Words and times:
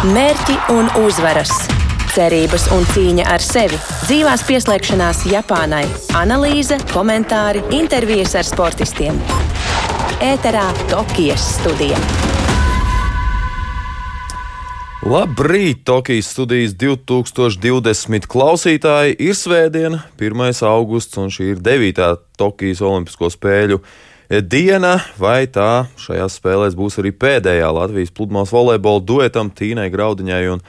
Mērķi 0.00 0.54
un 0.72 0.86
uzvaras, 0.96 1.50
cerības 2.14 2.62
un 2.72 2.86
cīņa 2.88 3.26
ar 3.28 3.42
sevi, 3.44 3.76
dzīvās 4.06 4.46
pieslēgšanās 4.48 5.26
Japānai, 5.28 5.82
analīze, 6.16 6.78
komentāri, 6.88 7.60
intervijas 7.76 8.32
ar 8.40 8.48
sportistiem. 8.48 9.18
Ēterā 10.24 10.64
Tokijas 10.88 11.44
studija. 11.58 12.00
Labrīt, 15.04 15.84
Tokijas 15.84 16.32
studijas 16.32 16.72
2020 16.80 18.24
klausītāji! 18.24 19.20
Ir 19.20 19.36
svētdiena, 19.36 20.06
1. 20.16 20.64
augusts, 20.64 21.20
un 21.20 21.28
šī 21.28 21.58
ir 21.58 21.60
9. 21.60 22.08
Tokijas 22.40 22.80
Olimpisko 22.80 23.28
spēļu 23.36 23.84
diena, 24.30 25.00
vai 25.18 25.48
tā 25.50 25.88
šajās 25.98 26.36
spēlēs 26.38 26.76
būs 26.78 27.00
arī 27.02 27.10
pēdējā 27.10 27.66
Latvijas 27.74 28.12
pludmales 28.14 28.52
volejbola 28.54 29.02
duetam 29.02 29.50
Tīnai 29.50 29.88
Graudiņai 29.90 30.44
un 30.52 30.62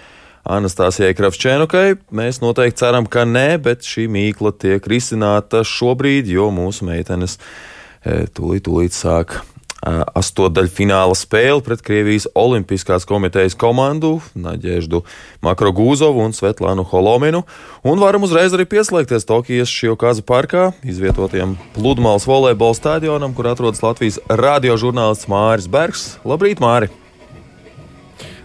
Anastasijai 0.50 1.14
Kravčēnukai. 1.14 2.00
Mēs 2.18 2.42
noteikti 2.42 2.82
ceram, 2.82 3.06
ka 3.06 3.28
nē, 3.30 3.62
bet 3.62 3.86
šī 3.86 4.08
mīkla 4.10 4.56
tiek 4.58 4.88
risināta 4.90 5.62
šobrīd, 5.68 6.32
jo 6.34 6.50
mūsu 6.50 6.90
meitenes 6.90 7.38
eh, 7.38 8.26
tūlīt, 8.34 8.66
tūlīt 8.66 8.98
sāk 8.98 9.38
astotdaļfināla 9.82 11.16
spēle 11.18 11.62
pret 11.66 11.82
Krievijas 11.86 12.28
Olimpiskās 12.38 13.08
komitejas 13.10 13.58
komandu 13.58 14.20
Naģēždu 14.38 15.02
Makrogūzovu 15.46 16.22
un 16.28 16.38
Svetlānu 16.38 16.86
Holominu. 16.92 17.44
Un 17.82 18.02
varam 18.02 18.28
uzreiz 18.28 18.54
arī 18.54 18.68
pieslēgties 18.70 19.26
Tokijas 19.30 19.74
Šiokaza 19.74 20.26
parkā, 20.26 20.70
izvietotiem 20.86 21.58
pludmales 21.76 22.30
volejbola 22.30 22.78
stadionam, 22.78 23.34
kur 23.34 23.50
atrodas 23.50 23.82
Latvijas 23.82 24.22
radiožurnālists 24.30 25.30
Māris 25.32 25.70
Bergs. 25.72 26.12
Labrīt, 26.26 26.62
Māri! 26.62 27.01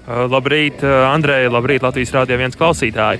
Labrīt, 0.06 0.84
Andrej, 0.86 1.48
labrīt, 1.50 1.82
Latvijas 1.82 2.12
Rādio 2.14 2.36
1 2.38 2.54
klausītāji. 2.54 3.18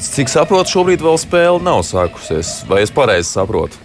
Cik 0.00 0.30
saprotu, 0.32 0.72
šobrīd 0.72 1.02
vēl 1.04 1.18
spēle 1.20 1.60
nav 1.60 1.82
sākusies, 1.84 2.62
vai 2.70 2.80
es 2.86 2.92
pareizi 2.94 3.28
saprotu? 3.28 3.76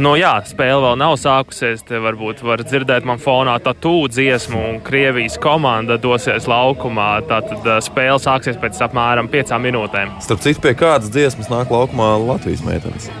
Nu, 0.00 0.14
jā, 0.16 0.32
spēle 0.48 0.80
vēl 0.80 0.96
nav 0.96 1.18
sākusies. 1.20 1.84
Te 1.84 2.00
varbūt 2.00 2.40
var 2.46 2.64
dzirdēt 2.64 3.04
man 3.04 3.20
fonā 3.20 3.58
tatū 3.60 4.08
dziesmu, 4.08 4.62
un 4.70 4.80
Krievijas 4.86 5.36
komanda 5.42 6.00
dosies 6.00 6.48
laukumā. 6.48 7.10
Tātad 7.28 7.68
spēle 7.84 8.16
sāksies 8.22 8.56
pēc 8.62 8.80
apmēram 8.88 9.28
piecām 9.28 9.68
minūtēm. 9.68 10.16
Starp 10.24 10.40
citu, 10.46 10.64
pie 10.64 10.72
kādas 10.80 11.12
dziesmas 11.12 11.52
nāk 11.52 11.68
laukumā 11.68 12.14
Latvijas 12.24 12.64
meitenes? 12.64 13.12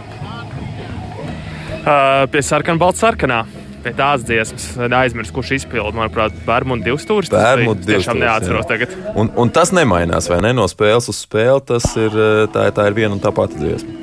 Uh, 1.80 2.24
pie 2.32 2.40
sarkanā, 2.44 2.80
balta 2.80 3.04
sarkanā 3.04 3.44
pie 3.84 3.92
tās 3.96 4.24
dziesmas 4.26 4.66
aizmirst, 5.00 5.32
kurš 5.36 5.54
izpildīja. 5.60 5.96
Manuprāt, 5.96 6.36
Bērmuļs 6.46 6.84
divas 6.86 7.06
stūris. 7.06 7.32
Bērmuļs 7.34 7.86
divas 7.86 8.06
stūris. 8.08 8.22
neatceros 8.24 8.68
tagad. 8.70 8.94
Un, 9.14 9.32
un 9.40 9.52
tas 9.54 9.74
nemainās, 9.76 10.30
vai 10.32 10.42
ne? 10.44 10.52
No 10.56 10.68
spēles 10.70 11.10
uz 11.12 11.24
spēli 11.24 11.64
tas 11.72 11.88
ir, 12.00 12.14
tā, 12.54 12.68
tā 12.76 12.86
ir 12.90 12.96
viena 12.96 13.16
un 13.16 13.22
tā 13.22 13.32
pati 13.34 13.60
dziesma. 13.60 13.98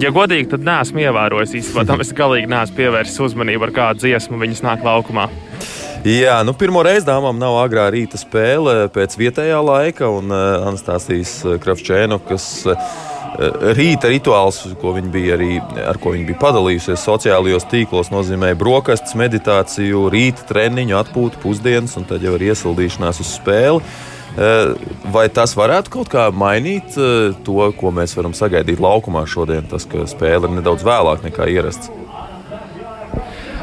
Ja 0.00 0.08
godīgi, 0.14 0.48
tad 0.54 0.64
neesmu 0.64 1.02
ievērojis 1.02 1.52
īstenībā. 1.58 1.84
Tam 1.90 2.00
es 2.00 2.14
galīgi 2.16 2.48
neesmu 2.48 2.78
pievērsis 2.78 3.20
uzmanību, 3.26 3.68
ar 3.68 3.74
kādu 3.76 4.06
dziesmu 4.06 4.40
viņas 4.40 4.64
nāk 4.64 4.86
laukumā. 4.86 5.26
Jā, 6.02 6.40
nu 6.42 6.54
pirmo 6.58 6.80
reizi 6.82 7.06
dāmām 7.06 7.36
nav 7.38 7.60
agrā 7.60 7.84
rīta 7.92 8.18
spēle 8.18 8.88
pēc 8.94 9.14
vietējā 9.20 9.60
laika, 9.62 10.08
un 10.10 10.32
uh, 10.32 10.64
Anastasijas 10.70 11.36
Kravčēnu, 11.62 12.18
kas 12.26 12.46
uh, 12.66 12.80
rīta 13.76 14.10
rituāls, 14.12 14.60
ko 14.80 14.92
viņi 14.96 15.12
bija 15.12 15.36
arī, 15.36 15.56
ar 15.88 15.98
ko 16.00 16.12
viņi 16.14 16.26
bija 16.28 16.40
padalījusies 16.42 17.04
sociālajos 17.06 17.66
tīklos, 17.70 18.12
nozīmē 18.12 18.52
brokastis, 18.58 19.16
meditāciju, 19.18 20.06
rīta 20.12 20.46
treniņu, 20.50 20.98
atpūtu, 21.00 21.40
pusdienas 21.42 21.96
un 22.00 22.08
tad 22.08 22.24
jau 22.24 22.34
ir 22.36 22.50
iesildīšanās 22.50 23.22
uz 23.24 23.36
spēli. 23.38 23.80
Vai 25.12 25.26
tas 25.28 25.52
varētu 25.58 25.92
kaut 25.92 26.08
kā 26.12 26.28
mainīt 26.32 26.94
to, 27.44 27.58
ko 27.76 27.92
mēs 27.92 28.16
varam 28.16 28.32
sagaidīt 28.36 28.80
laukumā 28.80 29.26
šodien, 29.28 29.66
tas, 29.68 29.84
ka 29.84 30.06
spēle 30.08 30.48
ir 30.48 30.56
nedaudz 30.56 30.86
vēlāk 30.88 31.26
nekā 31.26 31.50
ierasts? 31.52 31.92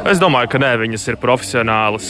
Es 0.00 0.16
domāju, 0.16 0.48
ka 0.54 0.58
nē, 0.62 0.70
viņas 0.80 1.02
ir 1.12 1.16
profesionālas, 1.20 2.06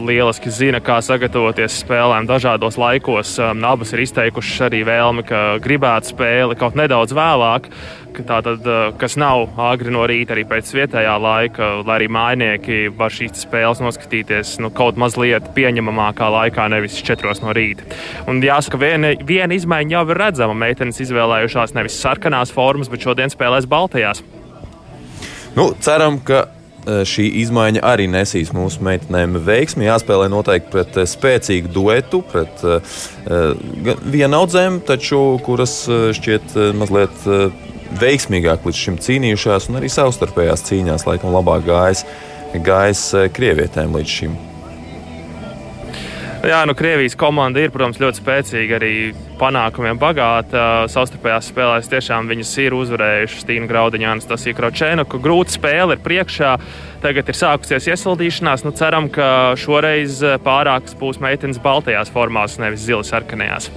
lieliski 0.00 0.48
zina, 0.48 0.78
kā 0.80 0.96
sagatavoties 1.04 1.74
spēlēm 1.82 2.24
dažādos 2.24 2.78
laikos. 2.80 3.34
Abas 3.38 3.92
ir 3.92 4.00
izteikušas 4.00 4.62
arī 4.70 4.80
vēlmi, 4.88 5.26
ka 5.28 5.42
gribētu 5.60 6.14
spēli 6.14 6.56
kaut 6.56 6.78
nedaudz 6.80 7.12
vēlāk. 7.12 7.68
Tātad, 8.14 8.64
kas 8.96 9.18
nav 9.20 9.58
agri 9.60 9.92
no 9.92 10.06
rīta, 10.08 10.32
arī 10.32 10.46
pēc 10.48 10.72
vietējā 10.72 11.18
laika, 11.20 11.68
lai 11.84 11.98
arī 11.98 12.08
mājnieki 12.16 12.80
var 12.96 13.12
šīs 13.12 13.44
spēles 13.44 13.84
noskatīties 13.84 14.56
nu, 14.64 14.72
kaut 14.72 14.96
mazliet 14.96 15.52
pieņemamākā 15.52 16.32
laikā, 16.38 16.70
nevis 16.72 16.96
4 17.04 17.36
no 17.44 17.52
rīta. 17.52 17.84
Un 18.30 18.40
jāsaka, 18.40 18.80
viena, 18.80 19.12
viena 19.20 19.52
izmaiņa 19.58 19.98
jau 19.98 20.04
ir 20.08 20.24
redzama. 20.24 20.56
Meitenes 20.64 21.04
izvēlējušās 21.04 21.76
nevis 21.76 22.00
sarkanās 22.00 22.56
formas, 22.56 22.88
bet 22.88 23.04
šodien 23.04 23.36
spēlēs 23.36 23.68
baltajās. 23.68 24.24
Nu, 25.54 25.74
ceram, 25.84 26.22
ka 26.24 26.46
Eh, 26.46 26.63
šī 26.84 27.26
izmaiņa 27.42 27.82
arī 27.86 28.06
nesīs 28.12 28.52
mūsu 28.54 28.84
meitenēm 28.84 29.38
veiksmi. 29.46 29.88
Jāspēlē 29.88 30.28
noteikti 30.32 30.72
pret 30.72 30.98
eh, 31.00 31.08
spēcīgu 31.08 31.72
duetu, 31.74 32.22
pret 32.30 32.64
uh, 32.66 32.96
vienaudzēm, 34.14 34.80
taču 34.86 35.20
kuras 35.44 35.76
šķiet 36.16 36.56
mazliet 36.76 37.28
veiksmīgāk 38.00 38.66
līdz 38.66 38.80
šim 38.86 38.98
cīnījušās, 39.04 39.68
un 39.70 39.80
arī 39.80 39.92
savstarpējās 39.92 40.66
cīņās 40.70 41.06
laikam 41.08 41.34
labāk 41.34 41.68
gājas, 41.68 42.04
gājas 42.54 43.06
krievietēm 43.36 43.96
līdz 43.96 44.18
šim. 44.18 44.36
Jā, 46.52 46.60
nu, 46.68 46.74
Krievijas 46.76 47.14
komanda 47.16 47.62
ir, 47.62 47.70
protams, 47.72 48.00
ļoti 48.02 48.20
spēcīga, 48.20 48.76
arī 48.76 48.94
panākumiem 49.40 49.98
bagāta. 50.00 50.84
Savstarpējās 50.92 51.48
spēlēs 51.52 51.88
tiešām 51.92 52.28
viņas 52.28 52.50
ir 52.64 52.76
uzvarējušas 52.76 53.46
Tīna 53.48 53.68
Graudiņa, 53.70 54.10
Anastasija 54.12 54.58
Kročēna. 54.58 55.06
Grūta 55.08 55.56
spēle 55.56 55.96
ir 55.96 56.02
priekšā. 56.04 56.56
Tagad 57.04 57.30
ir 57.30 57.38
sākusies 57.38 57.88
iesildīšanās. 57.94 58.64
Nu, 58.66 58.74
ceram, 58.76 59.08
ka 59.12 59.28
šoreiz 59.60 60.20
pārākas 60.44 60.96
būs 61.00 61.20
meitenes 61.24 61.60
baltajās 61.64 62.12
formās, 62.12 62.58
nevis 62.60 62.84
zili 62.84 63.08
sarkanajās. 63.08 63.70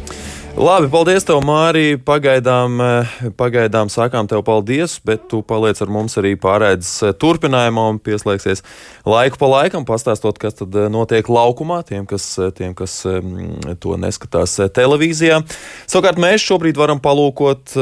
Labi, 0.58 0.88
paldies 0.90 1.22
tev, 1.22 1.38
Mārija. 1.46 2.00
Pagaidām, 2.02 2.80
eh, 2.82 3.12
pagaidām 3.38 3.92
sākām 3.94 4.26
tev 4.26 4.42
paldies, 4.42 4.96
bet 5.06 5.28
tu 5.30 5.44
paliec 5.46 5.78
ar 5.84 5.92
mums 5.94 6.18
arī 6.18 6.32
pārēdzes 6.34 7.04
eh, 7.06 7.14
turpinājumā 7.14 7.84
un 7.92 8.00
pieslēgsies 8.02 8.64
laiku 9.06 9.38
pa 9.38 9.52
laikam, 9.52 9.86
pastāstot, 9.86 10.40
kas 10.42 10.58
tad 10.58 10.74
eh, 10.74 10.90
notiek 10.90 11.30
laukumā, 11.30 11.84
tiem, 11.86 12.10
kas, 12.10 12.26
tiem, 12.58 12.74
kas 12.74 13.06
to 13.06 14.00
neskatās 14.02 14.58
televīzijā. 14.74 15.44
Savukārt 15.86 16.18
mēs 16.18 16.42
šobrīd 16.42 16.82
varam 16.82 16.98
palūkot, 17.06 17.78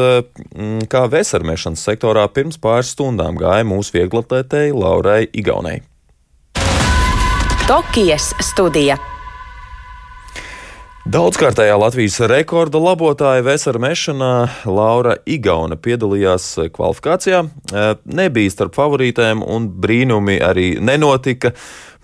kā 0.91 1.07
vesarmēšanas 1.15 1.87
sektorā 1.87 2.27
pirms 2.27 2.59
pāris 2.59 2.91
stundām 2.91 3.39
gāja 3.39 3.63
mūsu 3.63 4.01
vieglatlētēji 4.01 4.75
Laurai 4.75 5.23
Igaunai. 5.31 5.79
Tokijas 7.71 8.33
studija. 8.43 8.99
Daudzkārtējā 11.05 11.75
Latvijas 11.77 12.15
rekorda 12.25 12.79
labotāja 12.81 13.43
Vesera 13.45 13.77
mešanā 13.77 14.29
Laura 14.65 15.11
Igauna 15.29 15.77
piedalījās 15.77 16.47
kvalifikācijā. 16.73 17.43
E, 17.45 17.83
nebija 18.09 18.49
starp 18.49 18.73
favorītēm 18.73 19.43
un 19.45 19.67
brīnumi 19.69 20.39
arī 20.41 20.71
nenotika. 20.81 21.53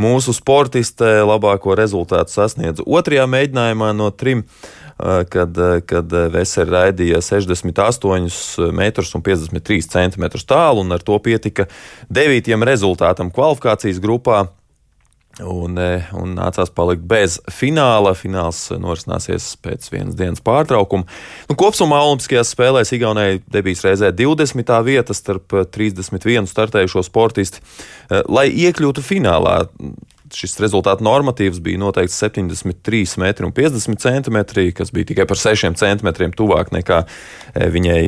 Mūsu 0.01 0.35
sportiste 0.37 1.09
labāko 1.25 1.73
rezultātu 1.79 2.29
sasniedza 2.35 2.85
otrajā 2.85 3.25
mēģinājumā 3.25 3.89
no 3.97 4.11
trim 4.13 4.45
e, 4.45 5.25
kad, 5.33 5.57
kad 5.89 6.17
Vesera 6.37 6.85
raidīja 6.85 7.25
68 7.25 8.69
metrus 8.77 9.17
un 9.17 9.25
53 9.25 9.81
centimetrus 9.97 10.45
tālu, 10.45 10.85
un 10.85 10.93
ar 10.93 11.01
to 11.01 11.17
pietika 11.25 11.65
devītajam 12.13 12.69
rezultātam 12.69 13.33
kvalifikācijas 13.33 13.97
grupā. 14.05 14.45
Un, 15.39 15.77
e, 15.79 16.01
un 16.19 16.33
nācās 16.35 16.69
palikt 16.75 17.05
bez 17.07 17.37
fināla. 17.47 18.11
Fināls 18.17 18.65
norisināsies 18.75 19.53
pēc 19.63 19.87
vienas 19.93 20.17
dienas 20.19 20.43
pārtraukuma. 20.43 21.07
Nu, 21.47 21.55
kopumā 21.55 22.01
Olimpiskajās 22.03 22.51
spēlēs 22.51 22.91
Igaunijai 22.97 23.39
debijas 23.51 23.85
reizē 23.87 24.11
20. 24.11 24.73
vieta 24.83 25.15
starp 25.15 25.55
31 25.71 26.51
startējušo 26.51 27.05
sportistu. 27.07 27.63
E, 28.11 28.19
lai 28.27 28.49
iekļūtu 28.51 29.05
finālā, 29.05 29.55
šis 30.35 30.57
rezultātu 30.63 31.05
normatīvs 31.05 31.59
bija 31.63 31.79
noteikts 31.81 32.17
73 32.21 33.17
metri 33.21 33.47
un 33.47 33.53
50 33.55 34.01
centimetri, 34.01 34.69
kas 34.75 34.93
bija 34.93 35.11
tikai 35.11 35.25
par 35.29 35.39
6 35.39 35.75
centimetriem 35.79 36.33
tuvāk 36.37 36.71
nekā 36.75 37.03
e, 37.03 37.67
viņai 37.73 37.99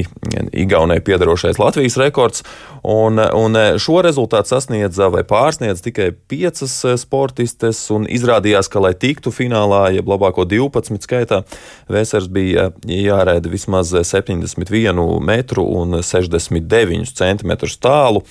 Igaunai 0.63 0.99
piedarošais 1.03 1.59
Latvijas 1.61 1.97
rekords. 1.99 2.43
Un, 2.83 3.19
un 3.19 3.59
e, 3.59 3.65
šo 3.81 4.01
rezultātu 4.05 4.53
sasniedza 4.53 5.09
vai 5.13 5.23
pārsniedza 5.27 5.85
tikai 5.87 6.09
5 6.31 6.63
e, 6.65 6.95
sportistes, 6.99 7.83
un 7.93 8.07
izrādījās, 8.09 8.71
ka, 8.71 8.81
lai 8.83 8.93
tiktu 8.97 9.33
finālā, 9.33 9.85
jeb 9.97 10.09
labāko 10.09 10.47
12 10.49 11.03
skaitā, 11.03 11.43
Vēsers 11.91 12.29
bija 12.31 12.69
jārēda 12.87 13.51
vismaz 13.51 13.91
71 13.93 15.19
metru 15.23 15.65
un 15.79 15.99
69 16.01 17.13
centimetrus 17.17 17.77
tālu. 17.81 18.23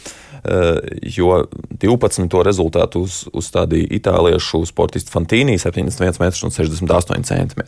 Jo 1.17 1.45
12. 1.83 2.27
rezultātu 2.43 3.05
uz, 3.07 3.23
uzstādīja 3.31 3.91
itāliešu 3.99 4.65
sportists 4.67 5.13
Fantīnī 5.13 5.55
71,68 5.63 7.55
m. 7.57 7.67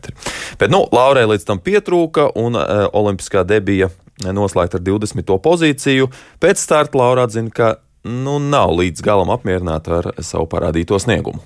Bet, 0.58 0.70
nu, 0.72 0.84
Laurai 0.94 1.26
līdz 1.30 1.46
tam 1.46 1.62
pietrūka, 1.62 2.32
un 2.34 2.58
olimpiskā 2.58 3.44
debija 3.46 3.90
noslēgta 4.22 4.78
ar 4.78 4.84
20. 4.86 5.38
pozīciju. 5.42 6.10
Pēc 6.42 6.62
starta 6.62 6.98
Laura 6.98 7.26
atzina, 7.28 7.50
ka 7.50 7.74
nu, 8.04 8.38
nav 8.38 8.74
līdz 8.78 9.02
galam 9.04 9.32
apmierināta 9.34 10.00
ar 10.00 10.10
savu 10.22 10.48
parādīto 10.50 10.98
sniegumu. 11.00 11.42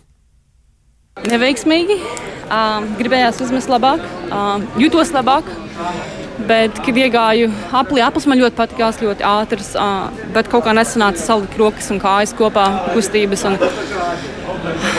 Neveiksmīgi. 1.28 1.98
Um, 2.48 2.92
gribējās 2.96 3.42
uzmest 3.44 3.69
labāk, 3.69 4.04
um, 4.32 4.64
jutos 4.81 5.12
labāk. 5.12 5.48
Bet, 6.46 6.76
kad 6.87 6.94
iegāju 6.94 7.49
aplī, 7.75 8.02
aplis 8.05 8.26
man 8.31 8.38
ļoti 8.38 8.56
patīkās, 8.58 9.00
ļoti 9.02 9.25
ātrs. 9.26 9.73
Bet 10.35 10.50
kaut 10.52 10.67
kā 10.69 10.75
nesanāca 10.76 11.19
salikt 11.19 11.58
rokas 11.58 11.90
un 11.90 11.99
kājas 12.02 12.35
kopā, 12.38 12.67
kustības. 12.93 13.43
Un... 13.49 13.58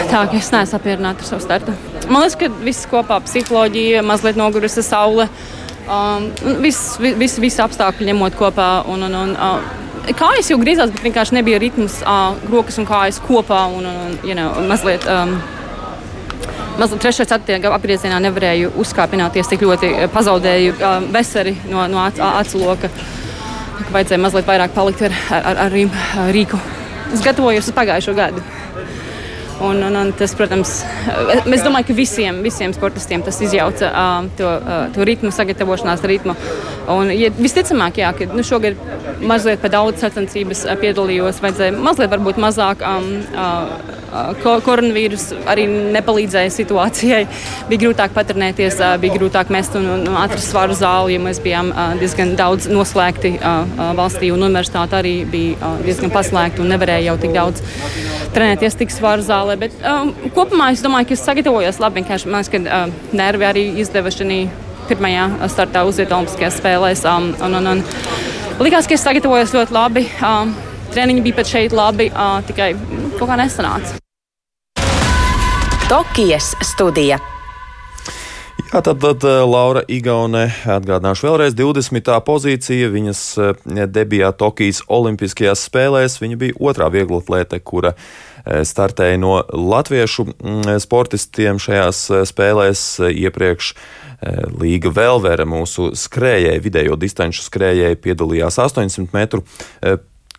Tā 0.09 0.25
kā 0.27 0.39
es 0.39 0.51
neesmu 0.51 0.79
apmierināta 0.79 1.23
ar 1.23 1.29
savu 1.29 1.45
startu. 1.45 1.75
Man 2.09 2.25
liekas, 2.25 2.35
ka 2.41 2.49
viss 2.65 2.89
kopā- 2.91 3.21
psiholoģija, 3.27 4.03
mazliet 4.03 4.39
nogurusi 4.39 4.83
saule. 4.83 5.29
Um, 5.89 6.27
viss, 6.61 6.97
viss, 6.99 7.39
viss 7.41 7.61
apstākļi 7.63 8.11
ņemot 8.11 8.35
kopā. 8.37 8.69
Un, 8.91 9.07
un, 9.07 9.15
un, 9.15 9.31
uh, 9.37 10.11
kājas 10.19 10.51
jau 10.51 10.59
grīzās, 10.59 10.91
bet 10.91 11.07
vienkārši 11.07 11.39
nebija 11.39 11.61
ritms, 11.61 12.01
uh, 12.03 12.35
rokas 12.51 12.77
un 12.81 12.89
kājas 12.89 13.21
kopā. 13.23 13.63
Un, 13.77 13.87
un, 13.87 14.19
you 14.27 14.35
know, 14.35 14.51
mazliet, 14.67 15.07
um, 15.07 15.37
mazliet 16.79 17.01
trešais 17.03 17.31
apgriezienā 17.75 18.19
nevarēju 18.23 18.73
uzkāpināties 18.79 19.51
tik 19.51 19.63
ļoti, 19.65 19.91
eh, 19.93 20.07
pazaudēju 20.13 20.75
uh, 20.77 21.07
veseli 21.13 21.55
no, 21.69 21.85
no 21.91 22.03
acu 22.05 22.61
loka. 22.63 22.91
Vajadzēja 23.89 24.21
mazliet 24.21 24.47
vairāk 24.47 24.75
palikt 24.75 25.05
ar, 25.07 25.15
ar, 25.39 25.63
ar 25.65 25.77
rīku. 26.35 26.59
Es 27.13 27.23
gatavojos 27.25 27.71
uz 27.71 27.75
pagājušo 27.75 28.13
gadu. 28.17 28.43
Un, 29.59 29.83
un, 29.83 29.95
un 29.95 30.11
tas, 30.15 30.31
protams, 30.39 30.69
es 31.43 31.63
domāju, 31.65 31.89
ka 31.89 31.95
visiem, 31.97 32.39
visiem 32.45 32.71
sportistiem 32.75 33.23
tas 33.25 33.41
izjauca 33.43 33.89
uh, 33.91 34.29
to, 34.39 34.47
uh, 34.47 34.85
to 34.95 35.07
ritmu, 35.07 35.33
sagatavošanās 35.35 36.03
ritmu. 36.07 36.35
Un, 36.89 37.11
ja, 37.11 37.27
visticamāk, 37.35 37.99
jā, 37.99 38.13
ka 38.15 38.29
nu, 38.31 38.45
šogad 38.45 38.79
mazliet 39.19 39.59
par 39.59 39.73
daudz 39.75 39.99
sacensības 40.05 40.63
piedalījos, 40.79 41.41
vajadzēja 41.43 41.75
mazliet 41.75 42.13
varbūt 42.15 42.39
mazāk. 42.41 42.85
Um, 42.87 43.15
uh, 43.35 43.97
Ko, 44.41 44.55
koronavīrus 44.65 45.27
arī 45.45 45.67
nepalīdzēja 45.69 46.49
situācijai. 46.49 47.19
Bija 47.69 47.83
grūtāk 47.83 48.15
paternēties, 48.15 48.79
bija 49.03 49.19
grūtāk 49.19 49.51
mest 49.53 49.77
un, 49.77 49.85
un 49.99 50.17
atrast 50.17 50.49
svaru 50.49 50.73
zāli, 50.73 51.13
jo 51.13 51.21
mēs 51.27 51.37
bijām 51.45 51.69
diezgan 52.01 52.33
daudz 52.39 52.65
noslēgti 52.73 53.35
valstī. 53.77 54.31
Un 54.33 54.47
universitāte 54.49 54.97
arī 54.97 55.13
bija 55.29 55.75
diezgan 55.85 56.09
paslēgta 56.15 56.65
un 56.65 56.73
nevarēja 56.73 57.11
jau 57.11 57.19
tik 57.21 57.37
daudz 57.37 57.61
trenēties 58.35 58.77
tik 58.79 58.93
svaru 58.93 59.23
zālē. 59.25 59.57
Bet 59.59 59.75
um, 59.83 60.13
kopumā 60.35 60.71
es 60.73 60.83
domāju, 60.85 61.09
ka 61.09 61.17
es 61.17 61.25
sagatavojos 61.25 61.81
labi. 61.81 62.01
Vienkārši 62.01 62.29
man 62.29 62.43
liekas, 62.43 62.51
ka 62.53 62.61
uh, 62.63 63.13
nervi 63.15 63.47
arī 63.49 63.65
izdeva 63.83 64.13
šī 64.13 64.41
pirmajā 64.89 65.25
startā 65.53 65.85
uziet 65.85 66.13
Olimpiskajās 66.15 66.59
spēlēs. 66.61 67.05
Um, 67.09 67.31
un, 67.45 67.59
un, 67.59 67.71
un, 67.75 67.83
likās, 68.63 68.89
ka 68.89 68.97
es 68.97 69.05
sagatavojos 69.05 69.55
ļoti 69.55 69.75
labi. 69.75 70.05
Um, 70.19 70.55
Treniņi 70.89 71.21
bija 71.21 71.37
pat 71.37 71.49
šeit 71.51 71.73
labi, 71.77 72.09
uh, 72.09 72.39
tikai 72.49 72.71
kaut 73.19 73.27
kā 73.29 73.37
nesanāca. 73.37 73.99
Tokijas 75.89 76.55
studija. 76.65 77.19
Jā, 78.69 78.83
tad, 78.85 78.99
tad 79.01 79.23
Laura 79.49 79.81
Igaune 79.89 80.43
atgādināšu 80.69 81.25
vēlreiz 81.25 81.55
20. 81.57 82.11
pozīcija. 82.21 82.91
Viņas 82.93 83.21
debijā 83.89 84.29
Tokijas 84.37 84.83
Olimpiskajās 84.85 85.63
spēlēs. 85.65 86.19
Viņa 86.21 86.37
bija 86.37 86.57
otrā 86.69 86.91
vieglatlēte, 86.93 87.57
kura 87.65 87.95
startēja 88.45 89.17
no 89.23 89.39
latviešu 89.49 90.27
sportistiem 90.85 91.57
šajās 91.57 92.03
spēlēs 92.29 92.83
iepriekš. 93.09 93.71
Līga 94.61 94.93
Velvere, 94.93 95.49
mūsu 95.49 95.89
skrējēji, 95.97 96.61
vidējo 96.61 96.99
distanču 96.99 97.41
skrējēji, 97.45 97.97
piedalījās 98.05 98.61
800 98.61 99.09
metru 99.17 99.41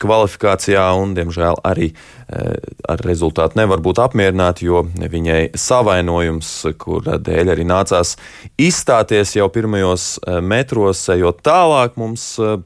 kvalifikācijā, 0.00 0.85
un, 1.00 1.12
diemžēl, 1.17 1.61
arī 1.67 1.91
eh, 1.91 2.56
ar 2.88 3.02
rezultātu 3.05 3.61
nevar 3.61 3.82
būt 3.85 4.00
apmierināti, 4.02 4.67
jo 4.69 4.82
viņai 4.88 5.52
savainojums, 5.58 6.50
kura 6.81 7.19
dēļ 7.20 7.52
arī 7.55 7.67
nācās 7.69 8.17
izstāties 8.61 9.37
jau 9.37 9.49
pirmajos 9.52 10.06
eh, 10.23 10.41
metros, 10.41 11.02
ejot 11.12 11.43
tālāk 11.47 11.99
mums 12.00 12.26
eh, 12.43 12.56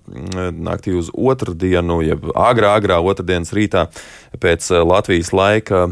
naktī 0.55 0.97
uz 0.99 1.11
otrdienu, 1.15 2.01
jeb 2.07 2.29
agrā, 2.35 2.75
agrā 2.79 3.01
otrdienas 3.03 3.55
rītā 3.57 3.89
pēc 4.41 4.67
Latvijas 4.83 5.31
laika 5.35 5.85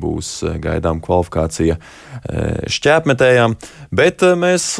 būs 0.00 0.40
gaidām 0.62 1.02
kvalifikācija 1.04 1.76
šķēpmetējām, 2.70 3.56
bet 3.92 4.24
mēs 4.40 4.72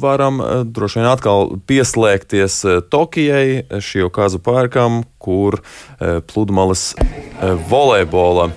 varam 0.00 0.40
eh, 0.40 0.64
droši 0.64 1.00
vien 1.00 1.08
atkal 1.08 1.50
pieslēgties 1.68 2.58
eh, 2.64 2.78
Tokijai, 2.90 3.64
šī 3.82 4.06
okazu 4.06 4.40
parkam, 4.44 5.02
kur 5.18 5.58
eh, 5.60 6.20
pludmales 6.26 6.92
volejbola 7.70 8.50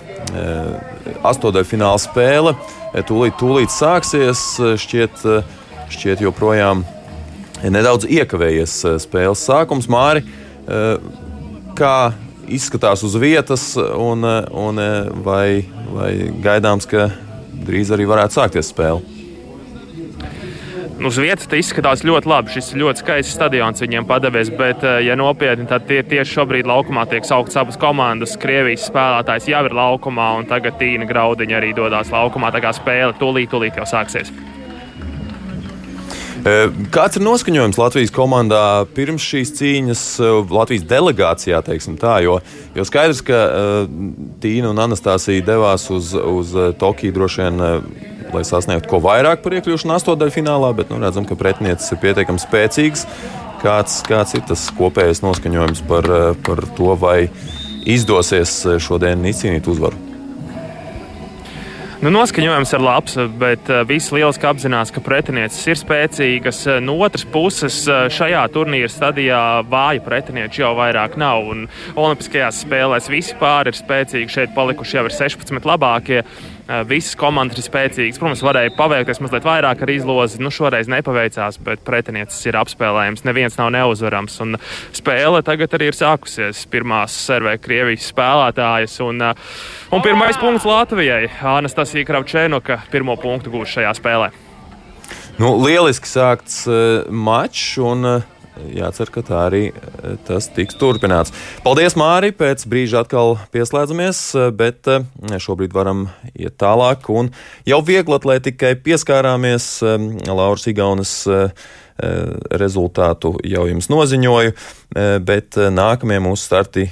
astotdaļfināla 1.25 1.99
spēle 1.99 2.53
tūlīt, 3.09 3.33
tūlīt 3.39 3.73
sāksies. 3.73 4.43
Šķiet, 4.79 5.23
šķiet 5.89 6.21
joprojām 6.21 6.85
nedaudz 7.65 8.05
iekavējies 8.05 8.75
spēles 9.01 9.41
sākums. 9.49 9.89
Māri, 9.89 10.21
kā 11.75 11.95
izskatās 12.45 13.03
uz 13.03 13.17
vietas, 13.19 13.71
un, 13.75 14.23
un 14.23 14.83
vai, 15.25 15.65
vai 15.97 16.11
gaidāms, 16.45 16.87
ka 16.87 17.09
drīz 17.65 17.89
arī 17.97 18.07
varētu 18.13 18.39
sākties 18.39 18.69
spēle? 18.69 19.18
Uz 21.05 21.17
vietas 21.19 21.47
tas 21.47 21.61
izskatās 21.61 22.03
ļoti 22.07 22.29
labi. 22.29 22.53
Šis 22.53 22.73
ļoti 22.77 23.03
skaists 23.03 23.35
stadions 23.37 23.81
viņiem 23.83 24.07
padevies, 24.09 24.51
bet, 24.55 24.83
eh, 24.83 25.01
ja 25.07 25.15
nopietni, 25.15 25.67
tad 25.67 25.87
tie, 25.87 26.01
tieši 26.03 26.39
šobrīd 26.39 26.67
laukumā 26.67 27.07
tiek 27.09 27.25
sauktas 27.25 27.57
abas 27.57 27.77
komandas. 27.77 28.37
Krievijas 28.37 28.89
spēlētājs 28.89 29.49
jau 29.49 29.65
ir 29.65 29.71
laukumā, 29.71 30.37
un 30.39 30.45
tagad 30.45 30.79
Tīna 30.79 31.07
Graudiņa 31.07 31.59
arī 31.59 31.73
dodas 31.75 32.11
laukumā. 32.11 32.51
Tā 32.51 32.61
kā 32.61 32.73
spēle 32.75 33.13
tūlīt, 33.19 33.49
tūlīt 33.49 33.77
jau 33.77 33.87
sāksies. 33.87 34.31
Eh, 36.39 36.69
kāds 36.91 37.17
ir 37.17 37.23
noskaņojums 37.23 37.77
Latvijas 37.77 38.11
komandā 38.11 38.85
pirms 38.95 39.23
šīs 39.23 39.51
cīņas, 39.59 40.03
eh, 40.19 40.53
Latvijas 40.55 40.83
delegācijā, 40.83 41.61
tā? 41.99 42.21
Jo, 42.23 42.39
jo 42.75 42.83
skaidrs, 42.83 43.21
ka 43.21 43.33
uh, 43.33 43.87
Tīna 44.39 44.71
un 44.71 44.77
Anastasija 44.77 45.43
devās 45.43 45.89
uz, 45.91 46.13
uz 46.13 46.55
Tokiju 46.79 47.11
droši 47.13 47.41
vien. 47.41 48.08
Lai 48.33 48.43
sasniegtu 48.45 48.91
ko 48.91 48.99
vairāk 49.01 49.41
par 49.41 49.55
iekļūšanu 49.57 49.95
astotdaļfinālā, 49.95 50.69
bet 50.77 50.91
nu, 50.93 50.99
redzam, 51.01 51.25
ka 51.25 51.37
pretiniecis 51.39 51.95
ir 51.95 52.01
pietiekami 52.03 52.41
spēcīgs. 52.41 53.07
Kāds, 53.63 54.03
kāds 54.07 54.37
ir 54.37 54.43
tas 54.47 54.67
kopējais 54.77 55.23
noskaņojums 55.25 55.81
par, 55.89 56.05
eh, 56.05 56.29
par 56.45 56.61
to, 56.77 56.93
vai 56.99 57.31
izdosies 57.89 58.53
eh, 58.65 58.77
šodien 58.79 59.25
izcīnīt 59.25 59.67
uzvaru? 59.67 60.09
Nu, 61.99 62.07
noskaņojums 62.15 62.69
ir 62.71 62.79
labs, 62.79 63.17
bet 63.41 63.67
uh, 63.67 63.81
visi 63.83 64.13
lieliski 64.15 64.47
apzinās, 64.47 64.87
ka 64.95 65.01
pretinieces 65.03 65.65
ir 65.67 65.75
spēcīgas. 65.75 66.61
No 66.79 66.93
otras 67.03 67.25
puses, 67.27 67.81
šajā 68.15 68.45
turnīra 68.55 68.87
stadijā 68.87 69.41
vāju 69.67 70.05
pretinieku 70.05 70.61
jau 70.61 70.69
vairāk 70.77 71.17
nav. 71.19 71.49
Olimpiskajās 71.99 72.61
spēlēs 72.63 73.11
visi 73.11 73.35
pāri 73.41 73.73
ir 73.73 73.79
spēcīgi. 73.81 74.31
Šeit 74.31 74.55
palikuši 74.55 74.95
jau 74.95 75.03
ir 75.09 75.17
16 75.17 75.67
labākie. 75.67 76.21
Visas 76.85 77.15
komandas 77.17 77.57
ir 77.57 77.65
spēcīgas. 77.65 78.19
Protams, 78.21 78.43
varēja 78.45 78.73
paveikties 78.77 79.21
mazliet 79.23 79.45
vairāk 79.47 79.81
ar 79.81 79.89
izlozi. 79.89 80.41
Nu, 80.43 80.51
šoreiz 80.53 80.89
nepaveicās, 80.91 81.57
bet 81.65 81.81
pretiniecis 81.87 82.45
ir 82.45 82.59
apspēlējams. 82.59 83.25
Neviens 83.25 83.57
nav 83.57 83.71
neuzvarams. 83.73 84.37
Un 84.45 84.59
spēle 84.93 85.41
tagad 85.45 85.73
arī 85.77 85.89
ir 85.89 85.97
sākusies. 85.97 86.61
Pirmās 86.69 87.15
servē 87.25 87.55
Krievijas 87.57 88.11
spēlētājas. 88.13 88.99
Un, 89.05 89.25
un 89.89 90.05
pirmais 90.05 90.37
punkts 90.37 90.67
Latvijai. 90.69 91.23
Anastasija 91.57 92.05
Kravčēnoka 92.05 92.83
pirmo 92.93 93.17
punktu 93.17 93.53
gūs 93.55 93.73
šajā 93.79 93.95
spēlē. 93.97 94.29
Nu, 95.39 95.55
lieliski 95.63 96.09
sākts 96.11 96.67
uh, 96.69 97.07
mačs. 97.09 97.79
Un, 97.81 98.05
uh 98.05 98.38
jācer, 98.75 99.09
ka 99.13 99.23
tā 99.25 99.39
arī 99.47 99.63
eh, 99.69 100.15
tas 100.27 100.49
tiks 100.53 100.77
turpināts. 100.79 101.33
Paldies, 101.65 101.95
Māri! 101.99 102.31
Pēc 102.35 102.65
brīža 102.69 103.03
atkal 103.03 103.37
pieslēdzamies, 103.53 104.21
eh, 104.37 104.49
bet 104.55 104.89
eh, 104.91 105.05
šobrīd 105.41 105.75
varam 105.75 106.07
iet 106.33 106.57
tālāk. 106.61 107.09
Un 107.13 107.31
jau 107.69 107.81
viegli 107.85 108.17
atlētikai 108.17 108.75
pieskārāmies 108.85 109.79
Lauras 110.27 110.67
Igaunas 110.69 111.13
rezultātu 112.61 113.33
jau 113.43 113.65
jums 113.67 113.89
noziņoju, 113.91 114.53
bet 115.27 115.57
nākamie 115.75 116.21
mūsu 116.23 116.45
starti 116.47 116.85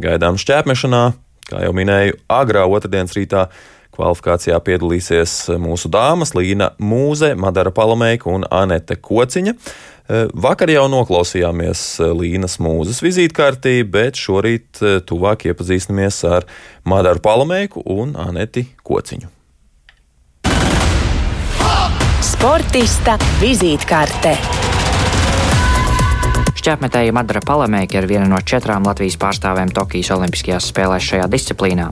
gaidām 0.00 0.38
šķēpmešanā, 0.40 1.02
kā 1.50 1.60
jau 1.66 1.74
minēju, 1.76 2.16
agrā 2.32 2.64
otrdienas 2.64 3.12
rītā 3.18 3.44
Kvalifikācijā 3.94 4.58
piedalīsies 4.66 5.34
mūsu 5.62 5.90
dāmas 5.92 6.34
Līna 6.34 6.72
Mūze, 6.82 7.34
Madara 7.38 7.70
Palameika 7.74 8.30
un 8.32 8.46
Anete 8.50 8.96
Kociņa. 8.98 9.54
Vakar 10.36 10.68
jau 10.68 10.84
noklausījāmies 10.92 11.84
Līnas 12.18 12.58
mūzes 12.60 13.00
vizītkārtī, 13.04 13.78
bet 13.88 14.18
šorīt 14.20 14.82
tuvāk 15.08 15.46
iepazīstamies 15.48 16.20
ar 16.28 16.44
Madaru 16.84 17.22
Palameiku 17.24 17.86
un 17.94 18.12
Aneti 18.20 18.66
Kociņu. 18.84 19.30
Sportista 22.34 23.16
vizītkārte. 23.40 24.34
Šķērsmetēja 26.64 27.12
Madara 27.12 27.42
Palamēka 27.44 27.98
ir 27.98 28.06
viena 28.08 28.24
no 28.24 28.38
četrām 28.40 28.86
Latvijas 28.88 29.18
pārstāvēm 29.20 29.68
Tokijas 29.76 30.08
Olimpiskajās 30.14 30.70
spēlēs 30.70 31.04
šajā 31.10 31.26
disciplīnā. 31.28 31.90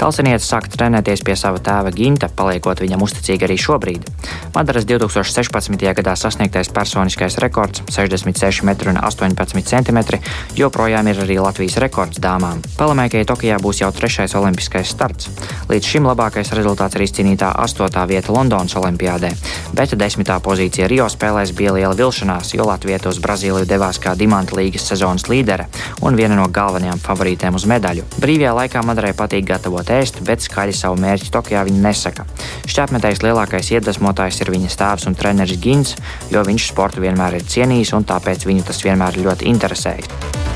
Talsiniece 0.00 0.46
sāka 0.46 0.70
trenēties 0.72 1.20
pie 1.20 1.34
sava 1.36 1.60
tēva 1.60 1.92
Ginta, 1.92 2.30
paliekot 2.32 2.80
viņam 2.80 3.04
uzticīgi 3.04 3.44
arī 3.44 3.58
šobrīd. 3.60 4.08
Madaras 4.54 4.86
2016. 4.88 5.76
gadā 5.98 6.14
sasniegtais 6.16 6.72
personiskais 6.72 7.36
rekords- 7.44 7.82
66,18 7.96 9.60
cm- 9.60 9.98
joprojām 10.62 11.10
ir 11.12 11.20
arī 11.20 11.36
Latvijas 11.36 11.76
rekords 11.84 12.16
dāmām. 12.16 12.64
Palamēkai 12.80 13.26
Tokijā 13.28 13.60
būs 13.60 13.82
jau 13.84 13.92
trešais 13.92 14.32
olimpiskais 14.32 14.88
starts. 14.88 15.28
Līdz 15.68 15.84
šim 15.84 16.08
labākais 16.08 16.48
rezultāts 16.56 16.96
ir 16.96 17.02
izcīnītā 17.04 17.52
astotā 17.60 18.08
vieta 18.08 18.32
Londonas 18.32 18.72
olimpiādē, 18.72 19.36
bet 19.74 19.90
desmitā 19.90 20.40
pozīcija 20.40 20.88
Rio 20.88 21.08
spēlēs 21.12 21.52
bija 21.52 21.72
liela 21.72 21.94
vilšanās, 21.94 22.54
jo 22.54 22.64
Latvija 22.64 23.06
uz 23.06 23.18
Brazīliju 23.18 23.66
devās 23.66 24.00
kā 24.00 24.13
Dimanta 24.18 24.56
līgas 24.58 24.86
sezonas 24.90 25.28
līdere 25.30 25.66
un 26.04 26.18
viena 26.18 26.38
no 26.38 26.46
galvenajām 26.52 27.02
favorītēm 27.04 27.58
uz 27.58 27.66
medaļu. 27.70 28.06
Brīvajā 28.22 28.54
laikā 28.60 28.84
Madarai 28.86 29.14
patīk 29.18 29.48
gatavot 29.50 29.90
ēst, 29.94 30.22
bet 30.26 30.44
skaļi 30.44 30.76
savu 30.76 31.00
mērķi 31.02 31.32
Tokijā 31.34 31.64
viņa 31.68 31.84
nesaka. 31.88 32.26
Šķērsmetējs 32.64 33.24
lielākais 33.26 33.72
iedvesmotājs 33.74 34.40
ir 34.44 34.54
viņas 34.54 34.80
tēvs 34.80 35.08
un 35.10 35.18
treneris 35.18 35.60
Gins, 35.60 35.96
jo 36.32 36.44
viņš 36.46 36.70
sportu 36.72 37.04
vienmēr 37.04 37.40
ir 37.40 37.48
cienījis 37.48 37.94
un 37.98 38.08
tāpēc 38.08 38.48
viņu 38.48 38.68
tas 38.70 38.84
vienmēr 38.86 39.22
ļoti 39.24 39.50
interesējis. 39.52 40.53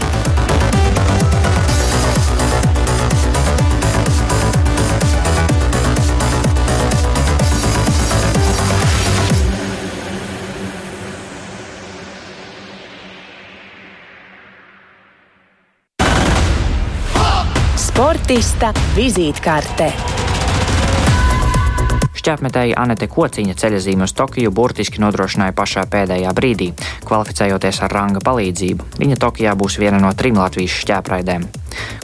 Sportista 18.29 18.75
vizītkārte. 18.93 19.87
Šķērsmetēja 22.13 22.77
Anete 22.77 23.07
Kociņa 23.09 23.55
ceļazīme 23.57 24.05
uz 24.05 24.13
Tokiju 24.19 24.53
burtiski 24.53 25.01
nodrošināja 25.01 25.55
pašā 25.57 25.87
pēdējā 25.89 26.35
brīdī, 26.37 26.67
kvalificējoties 27.09 27.81
ar 27.87 27.97
ranga 27.97 28.21
palīdzību. 28.21 28.91
Viņa 29.01 29.17
Tokijā 29.25 29.57
būs 29.57 29.79
viena 29.81 30.03
no 30.05 30.13
trim 30.13 30.37
Latvijas 30.37 30.77
šķērpraidēm. 30.83 31.49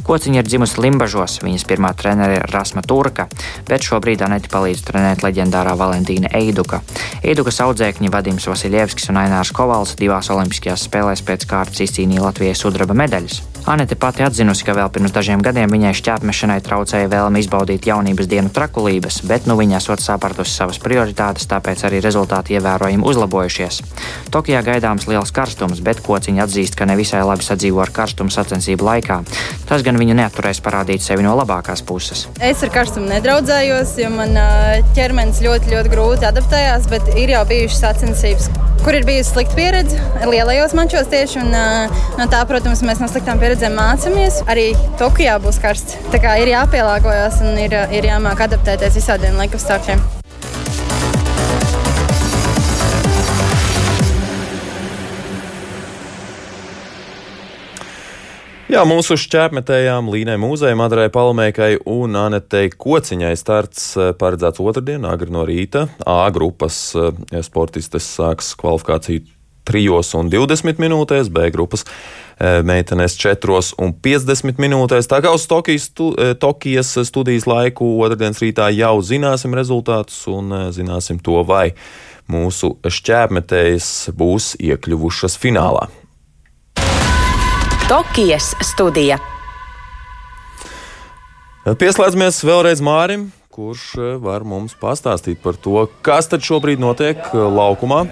Kociņa 0.04 0.42
ir 0.42 0.48
dzimusi 0.48 0.82
Limbažos, 0.84 1.38
viņas 1.44 1.64
pirmā 1.68 1.94
trenere 1.96 2.40
ir 2.40 2.46
Rasma 2.52 2.82
Turka, 2.84 3.24
bet 3.68 3.86
šobrīd 3.86 4.24
Aneti 4.26 4.50
palīdz 4.52 4.84
trenēt 4.84 5.24
leģendārā 5.24 5.72
Valentīna 5.80 6.28
Eiduka. 6.36 6.82
Eidukas 7.24 7.62
audzēkņi 7.64 8.12
Vadims 8.12 8.48
Vasiljevskis 8.50 9.08
un 9.12 9.22
Ainārs 9.22 9.54
Kovals 9.56 9.96
divās 10.00 10.28
olimpiskajās 10.34 10.84
spēlēs 10.90 11.24
pēc 11.24 11.48
kārtas 11.48 11.86
izcīnīja 11.86 12.28
Latvijas 12.28 12.60
sudraba 12.66 12.96
medaļas. 13.00 13.40
Anete 13.64 13.96
pati 13.96 14.20
atzinusi, 14.20 14.60
ka 14.66 14.74
vēl 14.76 14.90
pirms 14.92 15.12
dažiem 15.16 15.40
gadiem 15.40 15.70
viņai 15.72 15.94
šķēpmešanai 15.96 16.58
traucēja 16.66 17.08
vēlme 17.08 17.40
izbaudīt 17.40 17.86
jaunības 17.88 18.28
dienu 18.28 18.50
trakulības, 18.52 19.22
bet 19.24 19.46
nu 19.48 19.56
viņa 19.56 19.78
esot 19.78 20.04
sapratusi 20.04 20.52
savas 20.52 20.76
prioritātes, 20.84 21.48
tāpēc 21.48 21.86
arī 21.88 22.02
rezultāti 22.04 22.58
ievērojami 22.58 23.08
uzlabojušies. 23.08 23.80
Tokijā 24.34 24.60
gaidāms 24.66 25.08
liels 25.08 25.32
karstums, 25.32 25.80
bet 25.80 26.04
kociņa 26.04 26.44
atzīst, 26.44 26.76
ka 26.76 26.84
nevisai 26.90 27.22
labi 27.24 27.46
sadzīvo 27.46 27.80
ar 27.80 27.94
karstumu 27.96 28.34
sacensību 28.36 28.84
laikā. 28.84 29.22
Tas 29.68 29.84
gan 29.86 29.98
viņu 30.00 30.16
neatturēs 30.18 30.60
parādīt 30.64 31.04
sevi 31.04 31.24
no 31.24 31.34
labākās 31.38 31.82
puses. 31.86 32.26
Es 32.42 32.62
ar 32.66 32.72
karstumu 32.74 33.08
nedraudzējos, 33.10 33.96
jo 34.02 34.10
man 34.14 34.36
ķermenis 34.96 35.42
ļoti, 35.44 35.72
ļoti 35.74 35.92
grūti 35.92 36.28
adaptējās, 36.28 36.88
bet 36.92 37.08
ir 37.14 37.34
jau 37.34 37.44
bijušas 37.48 37.84
sacensības, 37.86 38.50
kur 38.84 38.98
ir 38.98 39.06
bijusi 39.08 39.32
slikta 39.32 39.58
pieredze 39.58 40.00
lielajos 40.28 40.76
mančos 40.76 41.08
tieši. 41.12 41.40
Un, 41.44 41.54
no 42.20 42.28
tā, 42.32 42.42
protams, 42.50 42.84
mēs 42.86 43.00
no 43.02 43.08
sliktām 43.10 43.40
pieredzēm 43.42 43.76
mācāmies. 43.78 44.42
Arī 44.50 44.70
Tokijā 45.00 45.38
būs 45.44 45.62
karsts. 45.62 45.98
Tā 46.12 46.20
kā 46.22 46.36
ir 46.42 46.52
jāpielāgojas 46.54 47.40
un 47.44 47.56
ir, 47.64 47.78
ir 47.94 48.12
jāmāk 48.12 48.44
adaptēties 48.48 49.00
visādiem 49.00 49.40
laikapstākļiem. 49.40 50.23
Jā, 58.74 58.80
mūsu 58.90 59.14
šķērsmetējām 59.14 60.08
Līnai 60.10 60.34
Mūzei, 60.42 60.72
Madarai 60.74 61.06
Palmēkai 61.14 61.76
un 61.86 62.16
Anetei 62.18 62.72
Kociņai 62.74 63.30
starts 63.38 63.84
eh, 63.94 64.08
paredzēts 64.18 64.58
otrdien, 64.64 65.06
agri 65.06 65.30
no 65.30 65.44
rīta. 65.46 65.84
A 66.02 66.26
grupas 66.34 66.78
eh, 66.98 67.12
sportistes 67.46 68.08
sāks 68.16 68.50
kvalifikāciju 68.58 69.28
3 69.70 69.84
un 70.18 70.32
20 70.32 70.82
minūtēs, 70.82 71.30
B 71.32 71.46
grupas 71.54 71.86
e, 71.86 72.58
meitenes 72.68 73.14
4 73.16 73.62
un 73.80 73.94
50 74.04 74.60
minūtēs. 74.60 75.08
Tā 75.08 75.22
kā 75.24 75.32
uz 75.32 75.46
Tokijas, 75.48 75.86
stu, 75.88 76.10
Tokijas 76.36 76.92
studijas 77.08 77.48
laiku 77.48 77.94
otrdienas 78.04 78.42
rītā 78.44 78.68
jau 78.76 78.98
zināsim 79.00 79.56
rezultātus 79.56 80.20
un 80.28 80.52
zināsim 80.68 81.16
to, 81.16 81.40
vai 81.48 81.70
mūsu 82.28 82.74
šķērsmetējas 82.84 84.10
būs 84.12 84.52
iekļuvušas 84.60 85.40
finālā. 85.40 85.88
Tokijas 87.84 88.54
studija. 88.64 89.18
Pieslēdzamies 91.68 92.38
vēlreiz 92.48 92.80
Mārim, 92.80 93.26
kurš 93.52 93.90
var 94.24 94.46
mums 94.48 94.72
pastāstīt 94.80 95.42
par 95.44 95.58
to, 95.60 95.82
kas 96.00 96.30
tad 96.32 96.40
šobrīd 96.46 96.80
notiek 96.80 97.20
laukumā. 97.34 98.06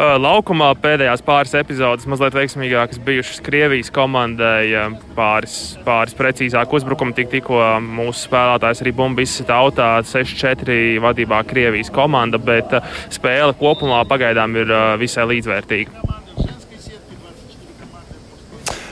Laukumā 0.00 0.70
pēdējās 0.80 1.20
pāris 1.26 1.52
epizodes 1.60 2.08
mazliet 2.08 2.38
veiksmīgākas 2.38 3.02
bijušas 3.04 3.42
Krievijas 3.44 3.92
komandai. 3.92 4.72
Pāris, 5.12 5.58
pāris 5.84 6.16
precīzāk 6.16 6.72
uzbrukumi 6.72 7.12
tik, 7.18 7.28
tikko 7.34 7.60
mūsu 7.84 8.30
spēlētājs 8.30 8.80
arī 8.80 8.94
bumbu 8.96 9.26
izsita 9.26 9.60
autā 9.60 9.90
6-4 10.08 10.96
vadībā 11.04 11.42
Krievijas 11.52 11.92
komanda, 11.92 12.40
bet 12.40 12.72
spēle 13.12 13.52
kopumā 13.60 14.06
pagaidām 14.08 14.56
ir 14.62 14.72
visai 15.04 15.28
līdzvērtīga. 15.34 16.08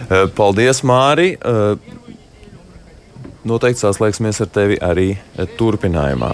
Paldies, 0.08 0.80
Māri! 0.88 1.34
Noteikti 3.48 3.80
saslēgsimies 3.80 4.40
ar 4.44 4.48
tevi 4.52 4.78
arī 4.80 5.10
turpinājumā. 5.60 6.30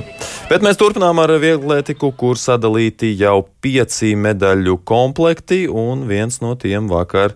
Bet 0.48 0.62
mēs 0.64 0.78
turpinām 0.80 1.18
ar 1.22 1.32
vieglētiku, 1.42 2.12
kur 2.18 2.38
sadalīti 2.40 3.12
jau 3.18 3.44
pieci 3.62 4.14
medaļu 4.18 4.78
komplekti, 4.86 5.64
un 5.68 6.06
viens 6.10 6.40
no 6.42 6.54
tiem 6.58 6.88
vakar 6.90 7.34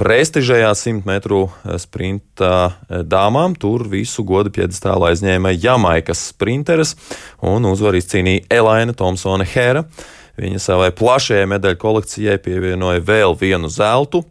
prestižajā 0.00 0.70
100 0.76 1.04
metru 1.08 1.42
sprinta 1.80 2.72
dāmām. 2.88 3.56
Tur 3.60 3.84
visu 3.90 4.24
godu 4.24 4.52
piedestālu 4.52 5.08
aizņēma 5.10 5.52
Jamaikas 5.56 6.30
sprinteres 6.30 6.94
un 7.44 7.68
uzvaru 7.68 8.00
izcīnīja 8.00 8.46
Elaina 8.60 8.96
Thompsone 8.96 9.48
Hēra. 9.48 9.84
Viņa 10.40 10.60
savai 10.62 10.92
plašajai 10.96 11.48
medaļu 11.50 11.80
kolekcijai 11.82 12.38
pievienoja 12.40 13.02
vēl 13.04 13.36
vienu 13.36 13.68
zeltu, 13.68 14.22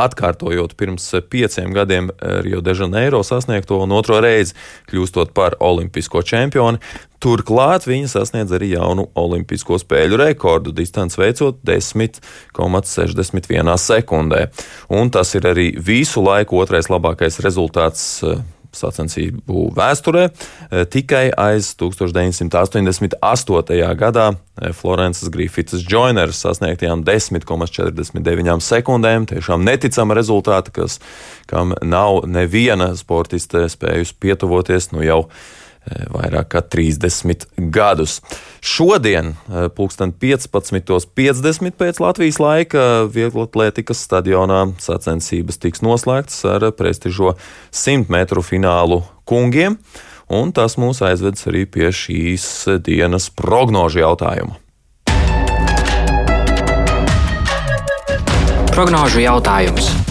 atkārtojot 0.00 0.74
pirms 0.78 1.04
pieciem 1.30 1.72
gadiem 1.74 2.10
Rio 2.44 2.60
de 2.64 2.74
Janeiro 2.76 3.22
sasniegto 3.26 3.78
un 3.84 3.92
otro 3.96 4.20
reizi 4.22 4.54
kļūstot 4.90 5.28
par 5.36 5.52
olimpisko 5.60 6.22
čempioni. 6.26 6.78
Turklāt 7.22 7.86
viņa 7.86 8.08
sasniedz 8.10 8.50
arī 8.56 8.68
jaunu 8.72 9.04
olimpisko 9.14 9.78
spēļu 9.78 10.16
rekordu, 10.24 10.72
distanci 10.74 11.20
veicot 11.22 11.54
10,61 11.62 13.78
sekundē. 13.78 14.40
Un 14.90 15.10
tas 15.14 15.34
ir 15.38 15.46
arī 15.52 15.68
visu 15.78 16.22
laiku 16.24 16.58
otrais 16.64 16.90
labākais 16.90 17.38
rezultāts 17.44 18.24
sacensību 18.76 19.70
vēsturē, 19.76 20.24
e, 20.28 20.30
tikai 20.92 21.30
aiz 21.38 21.72
1988. 21.80 23.94
gadā 23.98 24.26
e, 24.32 24.34
Florences 24.76 25.28
Griffiths 25.32 25.84
Joineris 25.88 26.42
sasniegtajām 26.44 27.04
10,49 27.06 28.66
sekundēm. 28.66 29.20
Tiešām 29.30 29.64
neticama 29.66 30.12
rezultāta, 30.18 30.70
kas, 30.74 30.92
kam 31.50 31.66
nav 31.82 32.10
neviena 32.26 32.88
sportiste 32.98 33.68
spējusi 33.72 34.14
pietuvoties 34.20 34.84
nu 34.92 35.00
jau 35.06 35.20
vairāk 36.12 36.52
kā 36.54 36.62
30 36.62 37.46
gadus. 37.74 38.20
Šodien, 38.62 39.34
pulksten 39.76 40.12
15.50 40.14 41.78
pēc 41.78 42.00
Latvijas 42.02 42.38
laika, 42.42 42.84
vieglatlētikas 43.10 44.04
stadionā 44.06 44.64
sacensības 44.82 45.58
tiks 45.62 45.82
noslēgtas 45.82 46.44
ar 46.46 46.68
prestižo 46.76 47.34
100 47.74 48.12
metru 48.12 48.44
finālu 48.46 49.02
kungiem, 49.28 49.78
un 50.32 50.54
tas 50.54 50.78
mūs 50.80 51.02
aizvedis 51.04 51.48
arī 51.50 51.66
pie 51.66 51.90
šīs 51.90 52.46
dienas 52.84 53.30
prognožu 53.34 54.04
jautājuma. 54.04 54.58
Prognožu 58.72 59.20
jautājums. 59.20 60.01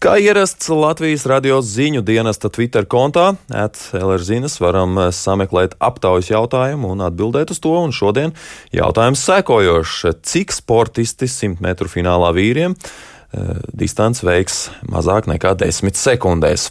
Kā 0.00 0.14
ierasts 0.16 0.70
Latvijas 0.72 1.26
radio 1.28 1.58
ziņu 1.60 2.00
dienesta 2.00 2.48
Twitter 2.48 2.86
kontā, 2.88 3.34
LRZinas 3.52 4.54
varam 4.62 4.96
eh, 4.96 5.10
sameklēt 5.12 5.74
aptaujas 5.76 6.30
jautājumu 6.30 6.94
un 6.94 7.02
atbildēt 7.04 7.52
uz 7.52 7.60
to. 7.60 7.74
Un 7.76 7.92
šodien 7.92 8.32
jautājums 8.72 9.20
sekojošs. 9.28 10.22
Cik 10.24 10.56
sportisti 10.56 11.28
100 11.28 11.60
metru 11.60 11.92
finālā 11.92 12.32
vīriem 12.32 12.78
eh, 12.80 13.60
distance 13.76 14.24
veiks 14.24 14.70
mazāk 14.88 15.28
nekā 15.28 15.52
10 15.66 15.92
sekundēs? 16.00 16.70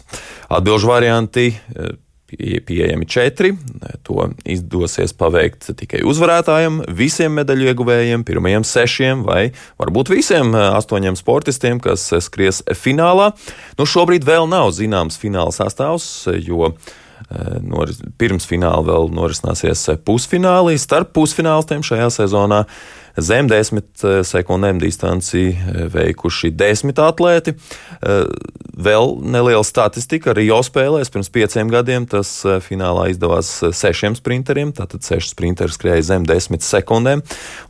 Atbilžu 0.50 0.90
varianti 0.90 1.52
eh, 1.54 1.94
pieejami 2.38 3.06
četri. 3.06 3.52
To 4.06 4.28
izdosies 4.44 5.14
paveikt 5.16 5.70
tikai 5.78 6.02
uzvarētājiem, 6.06 6.82
visiem 6.96 7.34
medaļu 7.38 7.70
ieguvējiem, 7.70 8.24
pirmajiem 8.26 8.66
sešiem 8.66 9.24
vai 9.26 9.50
varbūt 9.80 10.12
visiem 10.12 10.54
eh, 10.54 10.68
astoņiem 10.78 11.18
sportistiem, 11.18 11.82
kas 11.82 12.08
skries 12.24 12.62
finālā. 12.78 13.32
Nu, 13.78 13.88
šobrīd 13.88 14.26
vēl 14.28 14.48
nav 14.50 14.72
zināms 14.76 15.18
fināla 15.20 15.54
sastāvs, 15.54 16.06
jo 16.46 16.70
eh, 16.70 17.58
noris, 17.64 18.00
pirms 18.20 18.48
fināla 18.48 18.84
vēl 18.92 19.12
norisināsies 19.16 19.88
pusfinālī. 20.06 20.78
Starp 20.80 21.14
pusfinālistiem 21.16 21.84
šajā 21.86 22.10
sezonā 22.22 22.64
zem 23.18 23.48
desmit 23.50 24.04
eh, 24.04 24.20
sekundēm 24.26 24.80
distanci 24.82 25.50
eh, 25.50 25.84
veikuši 25.92 26.52
desmit 26.54 27.00
atlēti. 27.02 27.54
Eh, 27.54 28.24
vēl 28.80 29.12
neliela 29.26 29.64
statistika 29.66 30.32
arī 30.32 30.46
jau 30.48 30.60
spēlēs 30.64 31.12
pirms 31.12 31.30
pieciem 31.32 31.70
gadiem. 31.72 32.06
Tas 32.10 32.30
finālā 32.64 33.10
izdevās 33.12 33.50
sešiem 33.76 34.16
sprinteriem, 34.16 34.72
tātad 34.76 35.04
seši 35.04 35.34
sprinteri 35.34 35.74
skrēja 35.74 36.06
zem 36.12 36.26
desmit 36.28 36.64
sekundēm. 36.64 37.22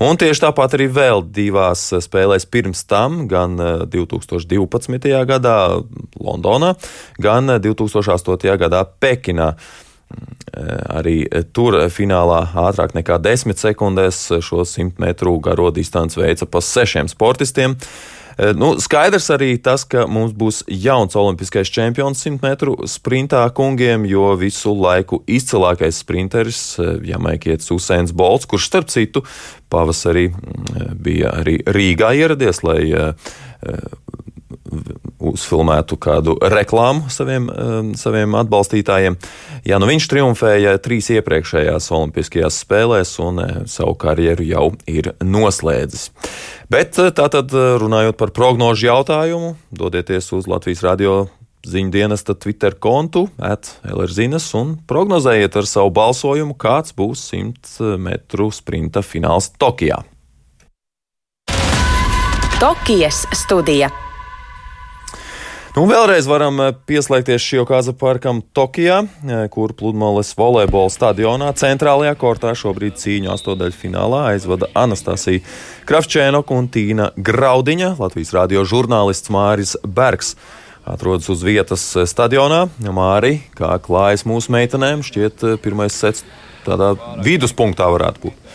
Un 0.06 0.20
tieši 0.20 0.44
tāpat 0.46 0.78
arī 0.78 0.86
vēl 0.92 1.24
divās 1.26 1.88
spēlēs 2.06 2.46
pirms 2.46 2.84
tam, 2.86 3.24
gan 3.30 3.58
2012. 3.90 5.10
gadā 5.26 5.58
Londonā, 6.20 6.74
gan 7.18 7.56
2008. 7.58 8.58
gadā 8.60 8.84
Pekinā. 9.02 9.54
Eh, 10.50 10.78
arī 10.90 11.16
tur 11.54 11.76
finālā 11.94 12.40
ātrāk 12.58 12.96
nekā 12.96 13.20
10 13.22 13.60
sekundēs 13.60 14.16
šo 14.42 14.64
100 14.66 14.98
metru 14.98 15.36
garo 15.38 15.70
distanci 15.70 16.18
veica 16.18 16.48
pa 16.50 16.58
sešiem 16.58 17.06
sportistiem. 17.08 17.76
Eh, 18.34 18.50
nu, 18.58 18.72
skaidrs 18.82 19.30
arī 19.30 19.52
tas, 19.62 19.84
ka 19.86 20.08
mums 20.10 20.32
būs 20.34 20.64
jauns 20.66 21.14
olimpiskais 21.14 21.70
čempions 21.70 22.24
100 22.26 22.42
metru 22.42 22.74
sprintā 22.90 23.44
kungiem, 23.54 24.08
jo 24.10 24.32
visu 24.40 24.74
laiku 24.74 25.20
izcilākais 25.30 26.02
sprinteris, 26.02 26.62
eh, 26.82 26.98
jamaikietis 27.12 27.70
Usains 27.70 28.10
Bolts, 28.10 28.50
kurš 28.50 28.66
starp 28.72 28.90
citu 28.90 29.22
pavasarī 29.70 30.32
mm, 30.32 30.98
bija 30.98 31.30
arī 31.44 31.60
Rīgā 31.62 32.10
ieradies, 32.18 32.64
lai 32.66 32.82
uzfilmētu 35.32 35.98
kādu 36.00 36.36
reklāmu 36.52 37.10
saviem, 37.12 37.48
um, 37.50 37.90
saviem 37.98 38.36
atbalstītājiem. 38.40 39.16
Jā, 39.68 39.80
nu 39.80 39.88
viņš 39.90 40.08
triumfēja 40.12 40.76
trīs 40.82 41.10
iepriekšējās 41.16 41.90
Olimpiskajās 41.96 42.60
spēlēs 42.64 43.16
un 43.24 43.42
uh, 43.42 43.58
savu 43.70 43.96
karjeru 44.00 44.46
jau 44.46 44.66
ir 44.90 45.12
noslēdzis. 45.24 46.10
Bet 46.72 47.00
uh, 47.00 47.10
tātad 47.14 47.52
uh, 47.56 47.74
runājot 47.82 48.18
par 48.20 48.34
prognožu 48.36 48.90
jautājumu, 48.90 49.54
dodieties 49.70 50.32
uz 50.36 50.50
Latvijas 50.50 50.84
radio 50.86 51.20
ziņu 51.66 51.92
dienesta 51.92 52.34
Twitter 52.34 52.76
kontu, 52.80 53.26
atlrzinas 53.36 54.48
un 54.56 54.76
prognozējiet 54.88 55.58
ar 55.60 55.68
savu 55.68 55.92
balsojumu, 55.96 56.56
kāds 56.56 56.94
būs 56.96 57.26
100 57.34 57.96
metru 58.00 58.48
sprinta 58.54 59.04
fināls 59.04 59.52
Tokijā. 59.60 60.00
Tokijas 62.60 63.26
studija. 63.32 64.09
Nu, 65.70 65.84
vēlreiz 65.86 66.26
varam 66.26 66.56
eh, 66.64 66.72
pieslēgties 66.90 67.44
Šiokaza 67.46 67.92
parkam 67.94 68.40
Tokijā, 68.42 69.04
eh, 69.06 69.44
kur 69.54 69.70
pludmales 69.78 70.32
volejbola 70.34 70.90
stadionā 70.90 71.52
centrālajā 71.54 72.16
kortā 72.18 72.56
šobrīd 72.58 72.96
cīņu 72.98 73.30
astodaļu 73.36 73.76
finālā 73.78 74.24
aizvada 74.32 74.66
Anastasija 74.74 75.44
Kravčēnoka 75.86 76.56
un 76.58 76.66
Tīna 76.74 77.12
Graudiņa, 77.14 77.92
Latvijas 78.02 78.34
radio 78.34 78.64
žurnālists 78.66 79.30
Māris 79.30 79.76
Bergs. 79.86 80.34
Atrodas 80.90 81.30
uz 81.30 81.46
vietas 81.46 81.86
eh, 81.94 82.02
stadionā. 82.02 82.64
Māri, 82.90 83.36
kā 83.54 83.76
klājas 83.78 84.26
mūsu 84.26 84.50
meitenēm, 84.56 85.06
šķiet, 85.06 85.46
pirmais 85.62 85.94
sets 85.94 86.26
tādā 86.66 86.96
viduspunktā 87.22 87.86
varētu 87.94 88.26
būt. 88.26 88.49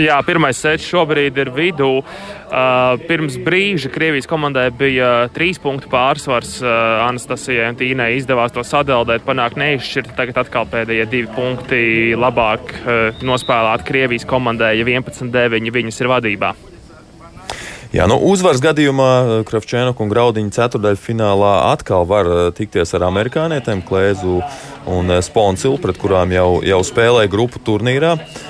Jā, 0.00 0.16
pirmais 0.24 0.56
sets 0.56 0.86
šobrīd 0.88 1.36
ir 1.42 1.50
vidū. 1.52 1.88
Uh, 2.00 2.96
pirms 3.04 3.36
brīža 3.44 3.90
Krievijas 3.92 4.28
komandai 4.30 4.70
bija 4.72 5.28
trīs 5.34 5.60
punktu 5.60 5.90
pārsvars. 5.92 6.56
Uh, 6.64 6.70
Anastasijai 7.04 7.68
un 7.70 7.78
Tīnai 7.80 8.14
izdevās 8.16 8.54
to 8.56 8.64
sadalīt, 8.64 9.26
panākt 9.26 9.60
neizšķirt. 9.60 10.14
Tagad 10.16 10.40
atkal 10.44 10.68
pēdējie 10.70 11.06
divi 11.12 11.28
punkti 11.34 11.82
labāk 12.16 12.72
uh, 12.80 13.22
nospēlēt 13.26 13.84
Krievijas 13.88 14.24
komandai, 14.28 14.78
ja 14.80 14.88
11-9 14.88 15.72
viņas 15.76 16.00
ir 16.00 16.12
vadībā. 16.14 16.54
Jā, 17.90 18.04
nu, 18.06 18.16
uzvaras 18.30 18.62
gadījumā 18.62 19.42
Kravčēnoka 19.48 20.04
un 20.04 20.12
Graudiņa 20.12 20.54
ceturdaļfinālā 20.54 21.56
atkal 21.72 22.06
var 22.06 22.28
tikties 22.54 22.94
ar 22.94 23.08
amerikānietēm 23.08 23.82
Klēzu 23.82 24.38
un 24.94 25.10
Sponcilu, 25.26 25.80
pret 25.82 25.98
kurām 25.98 26.30
jau, 26.32 26.62
jau 26.62 26.78
spēlēja 26.86 27.32
grupu 27.34 27.58
turnīrā. 27.66 28.14
Uh, 28.14 28.49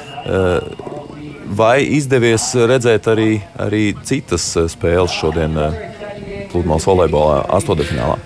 Vai 1.51 1.81
izdevies 1.97 2.45
redzēt 2.55 3.09
arī, 3.11 3.31
arī 3.59 3.91
citas 4.07 4.45
eh, 4.55 4.69
spēles 4.71 5.17
šodien 5.19 5.57
eh, 5.59 5.79
pludmales 6.53 6.87
volejbolā, 6.87 7.41
astotdaļfinālā? 7.59 8.19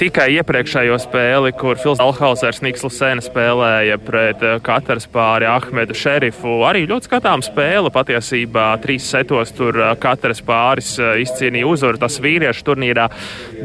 Tikai 0.00 0.28
iepriekšējo 0.38 0.96
spēli, 1.02 1.52
kur 1.58 1.78
Fils 1.80 2.00
Alhausers 2.02 2.62
Niksls 2.64 2.98
Sēne 3.00 3.24
spēlēja 3.24 3.98
pret 4.02 4.44
katras 4.66 5.08
pāri 5.10 5.48
Ahmedu 5.50 5.96
Šerifu. 5.96 6.60
Arī 6.68 6.86
ļoti 6.90 7.10
skatām 7.10 7.44
spēle 7.44 7.92
patiesībā. 7.94 8.68
Trīs 8.82 9.08
setos 9.10 9.54
tur 9.56 9.78
katras 10.02 10.42
pāris 10.44 10.94
izcīnīja 10.98 11.68
uzvaru 11.68 12.00
tas 12.00 12.20
vīriešu 12.22 12.66
turnīrā. 12.70 13.08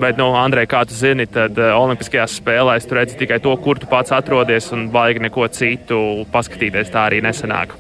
Bet, 0.01 0.19
nu, 0.21 0.31
Andrej, 0.39 0.67
kā 0.71 0.83
tu 0.89 0.97
zini, 0.97 1.27
tad 1.31 1.59
Olimpiskajās 1.59 2.39
spēlēs 2.41 2.89
tu 2.89 2.99
redzi 2.99 3.19
tikai 3.21 3.41
to, 3.43 3.55
kur 3.63 3.79
tu 3.79 3.89
pats 3.91 4.13
atrodies 4.15 4.71
un 4.75 4.89
baigi 4.93 5.23
neko 5.27 5.47
citu 5.53 5.99
paskatīties 6.33 6.93
tā 6.93 7.09
arī 7.09 7.23
nesanāk. 7.25 7.75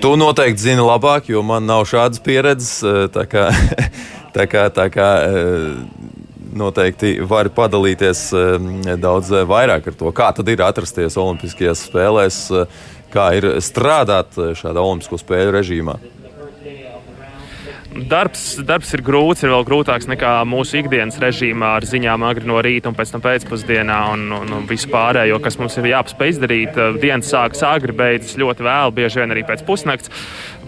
Tu 0.00 0.10
noteikti 0.16 0.62
zini 0.62 0.82
labāk, 0.82 1.28
jo 1.30 1.42
man 1.46 1.66
nav 1.68 1.84
šādas 1.88 2.22
pieredzes. 2.24 2.80
Eh, 2.82 3.06
tā 3.12 3.26
kā, 3.30 3.48
tā 4.36 4.46
kā, 4.50 4.66
tā 4.74 4.86
kā 4.92 5.08
eh, 5.26 5.74
noteikti 6.56 7.16
vari 7.26 7.52
padalīties 7.54 8.22
eh, 8.36 8.94
daudz 9.00 9.32
vairāk 9.50 9.90
ar 9.90 9.98
to, 9.98 10.14
kā 10.14 10.30
tad 10.36 10.48
ir 10.50 10.64
atrasties 10.66 11.18
Olimpiskajās 11.20 11.86
spēlēs, 11.90 12.40
kā 13.10 13.28
ir 13.38 13.52
strādāt 13.64 14.38
šādā 14.58 14.82
Olimpisko 14.82 15.18
spēļu 15.20 15.54
režīmā. 15.58 15.98
Darbs, 17.90 18.54
darbs 18.62 18.92
ir 18.94 19.02
grūts, 19.02 19.42
ir 19.42 19.50
vēl 19.50 19.64
grūtāks 19.66 20.06
nekā 20.06 20.36
mūsu 20.46 20.78
ikdienas 20.78 21.18
režīmā 21.18 21.72
ar 21.80 21.86
ziņām 21.90 22.22
agri 22.28 22.46
no 22.46 22.60
rīta 22.62 22.86
un 22.86 22.94
pēc 22.94 23.10
tam 23.10 23.24
pēcpusdienā 23.24 23.96
un, 24.12 24.28
un, 24.36 24.52
un 24.60 24.68
vispārējo, 24.70 25.40
kas 25.42 25.58
mums 25.58 25.74
ir 25.80 25.90
jāpaspēj 25.90 26.36
izdarīt. 26.36 26.78
Dienas 27.02 27.32
sākas 27.34 27.64
agri, 27.66 27.96
beidzas 27.96 28.38
ļoti 28.38 28.66
vēl, 28.66 28.94
bieži 28.94 29.24
vien 29.24 29.34
arī 29.34 29.42
pēc 29.48 29.66
pusnakts. 29.66 30.14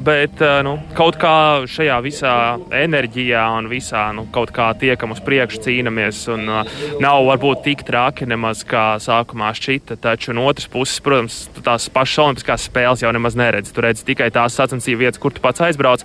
Bet 0.02 0.40
eh, 0.42 0.58
nu, 0.66 0.74
kaut 0.98 1.14
kā 1.20 1.62
šajā 1.70 1.96
visā 2.02 2.35
enerģijā 2.74 3.42
un 3.54 3.68
visā 3.70 4.08
nu, 4.16 4.24
kaut 4.35 4.50
kā 4.54 4.72
tiekam 4.78 5.14
uz 5.14 5.20
priekšu, 5.22 5.61
cīnāmies. 5.62 6.24
Un, 6.32 6.48
uh, 6.50 6.72
nav 7.02 7.22
varbūt 7.28 7.62
tik 7.68 7.85
traki 7.87 8.26
nemaz 8.26 8.64
kā 8.66 8.96
sākumā 9.02 9.52
šķita. 9.54 10.00
Taču 10.02 10.35
no 10.35 10.48
otras 10.50 10.66
puses, 10.72 10.98
protams, 11.04 11.44
tās 11.62 11.87
pašas 11.92 12.24
olimpiskās 12.24 12.66
spēles 12.66 13.04
jau 13.04 13.12
nemaz 13.14 13.38
neredz. 13.38 13.70
Tu 13.70 13.85
redzi 13.85 14.06
tikai 14.08 14.32
tās 14.35 14.58
sacensību 14.58 15.04
vietas, 15.04 15.22
kur 15.22 15.35
tu 15.37 15.44
pats 15.44 15.62
aizbrauc. 15.68 16.02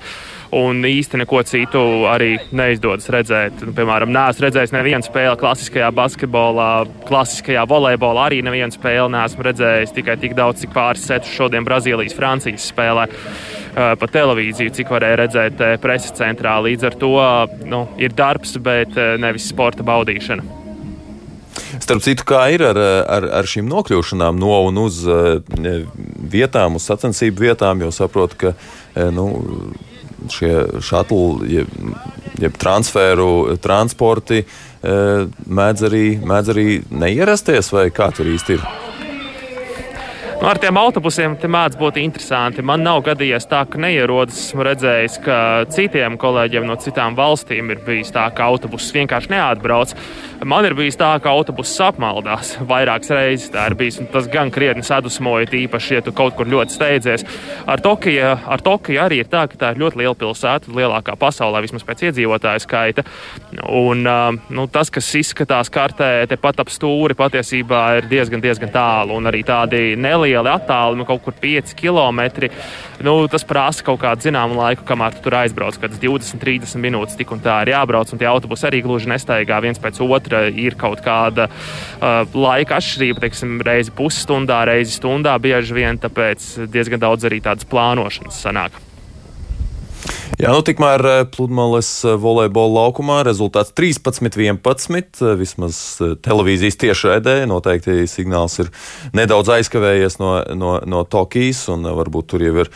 Un 0.53 0.85
īsti 0.85 1.06
neko 1.15 1.39
citu 1.47 1.79
arī 2.11 2.33
neizdodas 2.51 3.07
redzēt. 3.13 3.61
Nu, 3.63 3.71
piemēram, 3.77 4.11
neesmu 4.11 4.43
redzējis 4.47 4.73
nevienu 4.75 5.07
spēli 5.07 5.39
klasiskajā 5.39 5.87
basketbolā, 5.95 6.69
klasiskajā 7.07 7.63
volejbolā. 7.69 8.27
Arī 8.27 8.41
nevienu 8.43 8.75
spēli 8.75 9.13
neesmu 9.15 9.47
redzējis 9.47 9.95
tikai 9.95 10.17
tik 10.19 10.35
daudz, 10.37 10.65
cik 10.65 10.75
pāris 10.75 11.07
setus 11.07 11.31
šodien 11.37 11.67
Brazīlijas-Francijas 11.67 12.67
spēlē 12.73 13.07
pa 13.77 14.07
televīziju, 14.09 14.73
cik 14.73 14.91
varēja 14.91 15.21
redzēt 15.23 15.65
preses 15.83 16.15
centrā. 16.17 16.57
Līdz 16.65 16.87
ar 16.89 16.95
to 16.97 17.15
nu, 17.69 17.83
ir 18.01 18.15
darbs, 18.17 18.57
bet 18.59 18.97
nevis 19.21 19.47
sporta 19.51 19.85
baudīšana. 19.85 20.65
Starp 21.81 22.01
citu, 22.05 22.25
kā 22.25 22.41
ir 22.53 22.63
ar, 22.65 22.77
ar, 23.05 23.25
ar 23.39 23.47
šīm 23.49 23.67
nokļūšanām 23.69 24.37
no 24.39 24.55
un 24.69 24.79
uz 24.81 25.01
vietām, 26.31 26.77
uz 26.77 26.85
sacensību 26.89 27.47
vietām, 27.47 27.81
jo 27.85 27.91
saprotu, 27.93 28.37
ka 28.41 29.09
nu, 29.13 29.27
šie 30.33 30.81
šatli, 30.83 31.51
jeb, 31.57 31.77
jeb 32.41 32.57
transferu 32.61 33.57
transporti 33.61 34.43
mēdz 34.81 35.87
arī, 35.89 36.05
mēdz 36.21 36.53
arī 36.53 36.67
neierasties, 36.91 37.73
vai 37.73 37.89
kā 37.91 38.11
tur 38.15 38.29
īsti 38.29 38.59
ir? 38.59 38.67
Nu, 40.37 40.45
ar 40.45 40.59
tiem 40.61 40.77
autobusiem 40.77 41.33
te 41.41 41.49
mēdz 41.49 41.79
būt 41.79 41.95
interesanti. 41.97 42.61
Man 42.61 42.83
nav 42.85 42.99
gadījies 43.07 43.47
tā, 43.49 43.63
ka 43.65 43.79
neierodas. 43.81 44.37
Esmu 44.37 44.67
redzējis, 44.67 45.15
ka 45.25 45.37
citiem 45.73 46.13
kolēģiem 46.21 46.67
no 46.69 46.75
citām 46.77 47.15
valstīm 47.17 47.71
ir 47.73 47.81
bijis 47.81 48.13
tā, 48.13 48.27
ka 48.37 48.45
autobuss 48.45 48.93
vienkārši 48.93 49.31
neatbrauc. 49.33 49.95
Man 50.45 50.67
ir 50.69 50.75
bijis 50.77 50.99
tā, 50.99 51.09
ka 51.23 51.33
autobuss 51.33 51.81
apmaldās 51.81 52.51
vairākas 52.69 53.09
reizes. 53.17 53.49
Tā 53.55 53.63
ir 53.71 53.75
bijis, 53.79 53.97
un 54.03 54.11
tas 54.13 54.27
gan 54.29 54.51
krietni 54.53 54.85
sadusmoja, 54.85 55.47
īpaši, 55.57 55.95
ja 55.97 56.03
tu 56.05 56.13
kaut 56.13 56.37
kur 56.37 56.45
ļoti 56.53 56.75
steidzies. 56.75 57.25
Ar 57.65 57.81
Tokiju, 57.81 58.29
ar 58.45 58.61
Tokiju 58.61 59.01
arī 59.07 59.23
ir 59.23 59.31
tā, 59.33 59.47
ka 59.49 59.57
tā 59.57 59.73
ir 59.73 59.81
ļoti 59.81 60.03
liela 60.03 60.13
pilsēta, 60.21 60.69
lielākā 60.69 61.17
pasaulē, 61.17 61.63
vismaz 61.65 61.87
pēc 61.87 62.05
iedzīvotāju 62.11 62.65
skaita. 62.67 63.07
Un, 63.73 64.05
nu, 64.53 64.67
tas, 64.69 64.93
kas 64.93 65.09
izskatās 65.17 65.73
kartē, 65.73 66.11
tepat 66.29 66.61
ap 66.61 66.69
stūri, 66.69 67.17
patiesībā 67.17 67.83
ir 68.03 68.13
diezgan, 68.13 68.45
diezgan 68.45 68.75
tālu. 68.77 69.17
Un 69.17 69.33
arī 69.33 69.41
tādi 69.49 69.97
nelieli 70.27 70.51
attālumi, 70.51 71.05
kaut 71.07 71.23
kur 71.23 71.35
5 71.41 71.73
km. 71.77 72.49
Nu, 73.03 73.15
tas 73.31 73.45
prasa 73.47 73.85
kaut 73.85 74.01
kādu 74.01 74.27
zināmu 74.27 74.57
laiku, 74.57 74.85
kamēr 74.87 75.15
tu 75.15 75.23
tur 75.25 75.37
aizbrauc. 75.41 75.77
Kad 75.81 75.97
20, 76.01 76.41
30 76.41 76.81
minūtes 76.83 77.17
tik 77.17 77.31
un 77.31 77.43
tā 77.43 77.61
ir 77.65 77.73
jābrauc, 77.75 78.11
un 78.11 78.21
tie 78.21 78.29
autobusi 78.29 78.67
arī 78.69 78.81
gluži 78.85 79.11
nestaigā 79.11 79.61
viens 79.63 79.79
pēc 79.81 80.01
otra 80.03 80.47
ir 80.49 80.77
kaut 80.79 81.03
kāda 81.05 81.47
uh, 81.49 82.23
laika 82.33 82.79
atšķirība, 82.81 83.23
teiksim, 83.27 83.59
reizi 83.65 83.93
pusstundā, 83.95 84.63
reizi 84.69 84.97
stundā 84.97 85.37
bieži 85.41 85.77
vien, 85.77 86.01
tāpēc 86.01 86.67
diezgan 86.73 87.03
daudz 87.03 87.29
arī 87.29 87.41
tādas 87.43 87.67
plānošanas 87.69 88.43
sanāk. 88.47 88.86
Jā, 90.37 90.51
nu 90.53 90.61
tikmēr 90.61 91.01
uh, 91.01 91.19
pludmales 91.33 91.87
uh, 92.05 92.13
volejbola 92.21 92.83
laukumā 92.83 93.23
rezultāts 93.25 93.73
13-11. 93.73 95.23
Uh, 95.23 95.31
vismaz 95.39 95.79
televīzijas 96.21 96.77
tiešraidē 96.77 97.39
noteikti 97.49 98.05
signāls 98.05 98.59
ir 98.61 98.69
nedaudz 99.17 99.49
aizkavējies 99.55 100.19
no, 100.21 100.35
no, 100.53 100.75
no 100.85 101.01
Tokijas, 101.09 101.63
un 101.73 101.89
varbūt 101.89 102.29
tur 102.35 102.45
jau 102.45 102.53
ir 102.67 102.69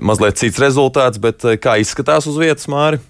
mazliet 0.00 0.40
cits 0.40 0.62
rezultāts, 0.64 1.20
bet 1.20 1.44
kā 1.60 1.76
izskatās 1.82 2.30
uz 2.30 2.40
vietas 2.40 2.72
māri? 2.72 3.02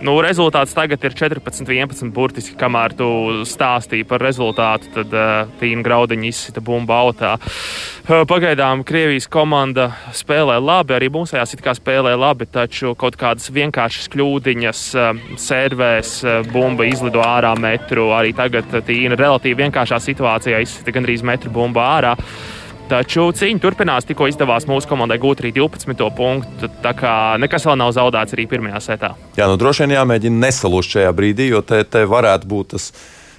Nu, 0.00 0.14
rezultāts 0.24 0.72
tagad 0.72 1.02
ir 1.04 1.12
14, 1.12 1.68
11. 1.68 2.08
Burtiski, 2.16 2.54
kamēr 2.60 2.94
tu 2.96 3.06
stāstīji 3.44 4.06
par 4.08 4.22
rezultātu, 4.24 4.88
tad 4.94 5.12
uh, 5.12 5.50
Tīna 5.60 5.84
Graudiņa 5.84 6.24
izsita 6.30 6.62
bumbu 6.64 6.94
autā. 6.96 7.34
Uh, 7.36 8.22
pagaidām 8.28 8.80
Krievijas 8.88 9.28
komanda 9.28 9.90
spēlē 10.16 10.56
labi, 10.56 10.96
arī 10.96 11.10
mūsējās 11.12 11.52
it 11.52 11.64
kā 11.66 11.74
spēlē 11.76 12.14
labi, 12.16 12.48
taču 12.48 12.94
kaut 12.96 13.18
kādas 13.20 13.52
vienkāršas 13.52 14.08
kļūdiņas 14.14 14.86
uh, 14.96 15.10
servēs, 15.36 16.14
uh, 16.24 16.40
bumba 16.48 16.88
izlido 16.88 17.20
ārā 17.20 17.52
metru. 17.60 18.08
Arī 18.16 18.32
tagad 18.36 18.72
Tīna 18.88 19.20
relatīvi 19.20 19.66
vienkāršā 19.66 20.00
situācijā 20.00 20.64
izsita 20.64 20.96
gandrīz 20.96 21.26
metru 21.28 21.52
bumbu 21.52 21.84
ārā. 21.84 22.16
Uh, 22.16 22.59
Taču 22.90 23.28
cīņa 23.30 23.62
turpinās, 23.62 24.06
tikko 24.08 24.26
izdevās 24.26 24.64
mūsu 24.66 24.88
komandai 24.90 25.20
gūt 25.22 25.44
arī 25.44 25.52
12. 25.54 25.94
punktu. 26.16 26.70
Tā 26.82 26.90
kā 26.98 27.12
nekas 27.38 27.62
vēl 27.68 27.78
nav 27.78 27.92
zaudēts 27.94 28.34
arī 28.34 28.48
pirmajā 28.50 28.80
setā. 28.82 29.12
Jā, 29.38 29.46
nu 29.46 29.54
droši 29.60 29.84
vien 29.84 29.94
jāmēģina 29.94 30.42
nesalūst 30.48 30.96
šajā 30.96 31.12
brīdī, 31.14 31.52
jo 31.52 31.62
te, 31.62 31.84
te 31.86 32.02
varētu 32.10 32.50
būt 32.50 32.72
tas 32.74 32.88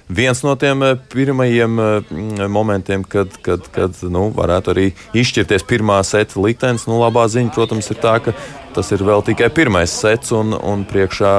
viens 0.08 0.40
no 0.46 0.56
tiem 0.56 0.86
eh, 0.86 0.96
pirmajiem 1.12 1.84
eh, 1.84 2.16
momentiem, 2.48 3.04
kad, 3.04 3.36
kad, 3.44 3.68
kad 3.76 4.00
nu, 4.08 4.30
varētu 4.32 4.72
arī 4.72 4.88
izšķirties 5.20 5.68
pirmā 5.68 6.00
seta 6.08 6.40
liktenis. 6.40 6.88
Nu, 6.88 6.96
labā 7.04 7.28
ziņa, 7.28 7.52
protams, 7.52 7.92
ir 7.92 8.00
tā, 8.00 8.16
ka 8.24 8.32
tas 8.72 8.88
ir 8.96 9.04
vēl 9.04 9.20
tikai 9.28 9.52
pirmais 9.52 9.92
sets 9.92 10.32
un, 10.32 10.56
un 10.56 10.88
priekšā 10.88 11.36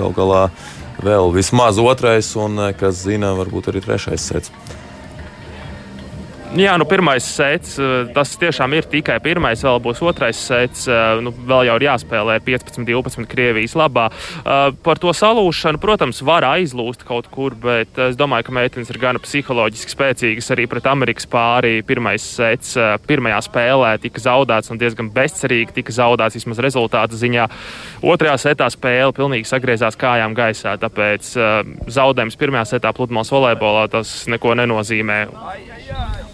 gal 0.00 0.16
galā 0.16 0.46
vēl 1.04 1.32
vismaz 1.36 1.76
otrais, 1.76 2.32
un, 2.40 2.56
eh, 2.70 2.76
kas 2.80 3.04
zina, 3.04 3.36
varbūt 3.36 3.68
arī 3.68 3.84
trešais 3.84 4.32
sets. 4.32 4.78
Jā, 6.50 6.72
nu, 6.74 6.82
pirmais 6.82 7.22
sets, 7.22 7.76
eh, 7.78 8.08
tas 8.10 8.32
tiešām 8.34 8.72
ir 8.74 8.86
tikai 8.90 9.20
pirmais, 9.22 9.60
vēl 9.62 9.76
būs 9.78 10.00
otrais 10.02 10.34
sets. 10.34 10.88
Eh, 10.90 11.20
nu, 11.22 11.30
vēl 11.30 11.68
jau 11.68 11.76
ir 11.78 11.84
jāspēlē 11.86 12.40
15, 12.42 12.82
12 12.88 13.28
Krievijas 13.30 13.76
labā. 13.78 14.10
Eh, 14.10 14.72
par 14.82 14.98
to 14.98 15.14
salūšanu, 15.14 15.78
protams, 15.78 16.20
var 16.26 16.42
aizlūst 16.42 17.06
kaut 17.06 17.30
kur, 17.30 17.54
bet 17.54 17.96
es 17.96 18.16
domāju, 18.16 18.46
ka 18.46 18.52
meitenes 18.52 18.90
ir 18.90 18.98
gan 18.98 19.14
psiholoģiski 19.14 19.94
spēcīgas 19.94 20.50
arī 20.50 20.66
pret 20.66 20.82
Amerikas 20.90 21.24
pāri. 21.24 21.84
Pirmais 21.86 22.18
sets, 22.18 22.74
pirmajā 23.06 23.38
spēlē 23.46 24.00
tika 24.00 24.18
zaudēts 24.18 24.72
un 24.72 24.78
diezgan 24.78 25.08
bezcerīgi 25.08 25.72
tika 25.72 25.92
zaudēts 25.92 26.34
vismaz 26.34 26.58
rezultātu 26.58 27.14
ziņā. 27.14 27.46
Otrajā 28.02 28.34
setā 28.50 28.66
spēle 28.66 29.14
pilnīgi 29.14 29.46
sagriezās 29.46 29.94
kājām 29.94 30.34
gaisā, 30.34 30.74
tāpēc 30.76 31.30
zaudējums 31.86 32.36
pirmajā 32.36 32.74
setā 32.74 32.92
pludmales 32.92 33.30
volejbolā 33.30 33.88
tas 33.88 34.26
neko 34.26 34.58
nenozīmē. 34.58 35.28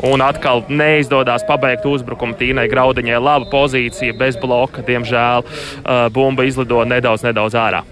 Un 0.07 0.23
atkal 0.23 0.63
neizdodas 0.71 1.43
pabeigt 1.49 1.87
uzbrukumu 1.89 2.37
Tīnai 2.39 2.69
Graudiņai. 2.71 3.19
Laba 3.19 3.49
pozīcija, 3.51 4.15
bez 4.15 4.37
bloka, 4.39 4.85
diemžēl 4.87 5.43
uh, 5.43 6.07
bumba 6.15 6.47
izlido 6.47 6.85
nedaudz, 6.87 7.25
nedaudz 7.27 7.57
ārā. 7.59 7.83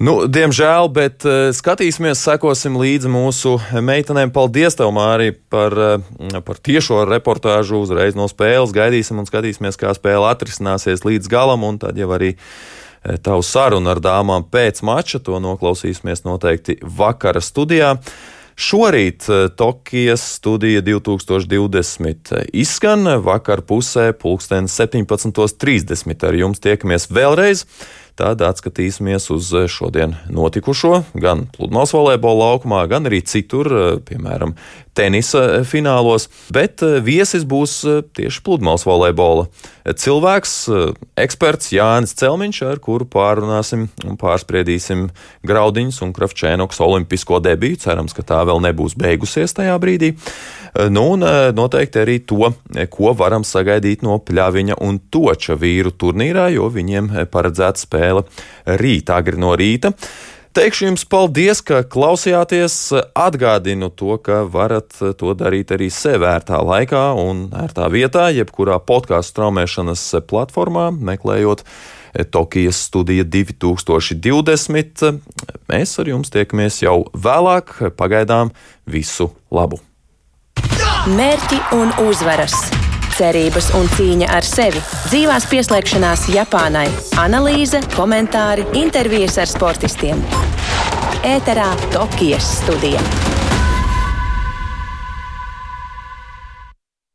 Nu, 0.00 0.14
diemžēl, 0.28 0.88
bet 0.92 1.26
uh, 1.28 1.50
skatīsimies, 1.56 2.22
sekosim 2.24 2.78
līdzi 2.80 3.10
mūsu 3.12 3.56
meitenēm. 3.84 4.32
Paldies, 4.32 4.78
tev, 4.78 4.94
Mārī, 4.96 5.34
par, 5.52 5.76
uh, 5.76 6.38
par 6.46 6.60
tiešo 6.60 7.02
reportāžu 7.08 7.82
uzreiz 7.84 8.16
no 8.16 8.28
spēles. 8.32 8.72
Gaidīsim 8.76 9.20
un 9.20 9.28
skatīsimies, 9.28 9.76
kā 9.80 9.92
spēle 9.96 10.30
atrisināsies 10.30 11.04
līdz 11.04 11.32
galam, 11.32 11.68
un 11.68 11.80
tad 11.84 12.00
jau 12.00 12.08
arī 12.16 12.32
tavu 13.22 13.44
sarunu 13.44 13.92
ar 13.92 14.00
dāmām 14.02 14.48
pēc 14.50 14.80
mača. 14.86 15.20
To 15.28 15.36
noklausīsimies 15.42 16.24
noteikti 16.24 16.80
vakara 16.80 17.44
studijā. 17.44 17.92
Šorīt 18.56 19.26
eh, 19.28 19.48
Tokijas 19.52 20.22
studija 20.38 20.80
2020 20.82 22.32
izskan 22.56 23.04
vakar 23.20 23.60
pusē, 23.60 24.14
pulksten 24.16 24.64
17.30. 24.72 26.24
Ar 26.24 26.38
jums 26.40 26.62
tiekamies 26.64 27.10
vēlreiz. 27.12 27.66
Tad 28.16 28.40
atskatīsimies 28.40 29.28
uz 29.34 29.50
šodien 29.68 30.14
notikušo 30.32 31.02
gan 31.20 31.46
pludmales 31.52 31.92
volejbola 31.92 32.46
laukumā, 32.46 32.86
gan 32.88 33.04
arī 33.10 33.20
citur, 33.28 33.68
piemēram, 34.08 34.54
tenisa 34.96 35.60
finālos. 35.68 36.30
Bet 36.48 36.80
viesis 37.04 37.44
būs 37.44 37.82
tieši 38.16 38.40
pludmales 38.46 38.86
volejbola 38.88 39.50
cilvēks, 39.84 40.54
eksperts 41.20 41.74
Jānis 41.76 42.16
Celmiņš, 42.16 42.62
ar 42.64 42.80
kuru 42.80 43.04
pārunāsim 43.12 43.90
un 44.08 44.16
pārspriedīsim 44.16 45.10
Graudiņas 45.46 46.00
un 46.06 46.14
Kravčēnoks 46.16 46.80
olimpisko 46.80 47.42
debiju. 47.44 47.82
Cerams, 47.84 48.16
ka 48.16 48.24
tā 48.24 48.40
vēl 48.48 48.64
nebūs 48.64 48.96
beigusies 48.96 49.52
tajā 49.60 49.76
brīdī. 49.82 50.14
Nu, 50.92 51.06
un 51.14 51.22
noteikti 51.56 52.00
arī 52.02 52.16
to, 52.28 52.50
ko 52.92 53.12
varam 53.16 53.44
sagaidīt 53.48 54.02
no 54.04 54.18
pļaviņa 54.20 54.80
un 54.84 54.98
toča 55.12 55.56
vīru 55.56 55.92
turnīrā, 55.92 56.50
jo 56.52 56.68
viņiem 56.72 57.12
paredzēta 57.32 57.80
spēle 57.80 58.05
spēle 58.06 58.24
rīt, 58.78 59.10
agri 59.10 59.38
no 59.38 59.54
rīta. 59.58 59.92
Teikšu 60.56 60.86
jums 60.86 61.04
paldies, 61.04 61.60
ka 61.60 61.82
klausījāties. 61.84 62.94
Atgādinu 63.12 63.90
to, 63.92 64.16
ka 64.16 64.46
varat 64.48 64.94
to 65.20 65.34
darīt 65.36 65.74
arī 65.74 65.90
sev 65.92 66.24
ērtā 66.24 66.62
laikā 66.64 67.10
un 67.20 67.50
ērtā 67.52 67.90
vietā, 67.92 68.30
jebkurā 68.32 68.78
podkāstu 68.80 69.34
straumēšanas 69.34 70.06
platformā, 70.30 70.88
meklējot 70.96 71.66
Tokijas 72.32 72.80
studija 72.88 73.26
2020. 73.28 75.20
Mēs 75.68 75.92
ar 76.00 76.08
jums 76.14 76.32
tiekamies 76.32 76.80
jau 76.86 77.02
vēlāk. 77.12 77.76
Pagaidām 78.00 78.54
visu 78.88 79.28
labu! 79.52 79.82
Mērķi 81.12 81.60
un 81.76 81.92
uzvaras! 82.08 82.85
Cerības 83.16 83.70
un 83.78 83.88
cīņa 83.96 84.28
ar 84.36 84.46
sevi, 84.46 84.82
dzīvās 85.08 85.48
pieslēgšanās 85.50 86.26
Japānai, 86.34 86.88
analīze, 87.22 87.80
komentāri, 87.96 88.66
intervijas 88.82 89.40
ar 89.42 89.50
sportistiem. 89.50 90.20
Ēterā 91.26 91.72
Tokijas 91.94 92.52
studija. 92.60 93.02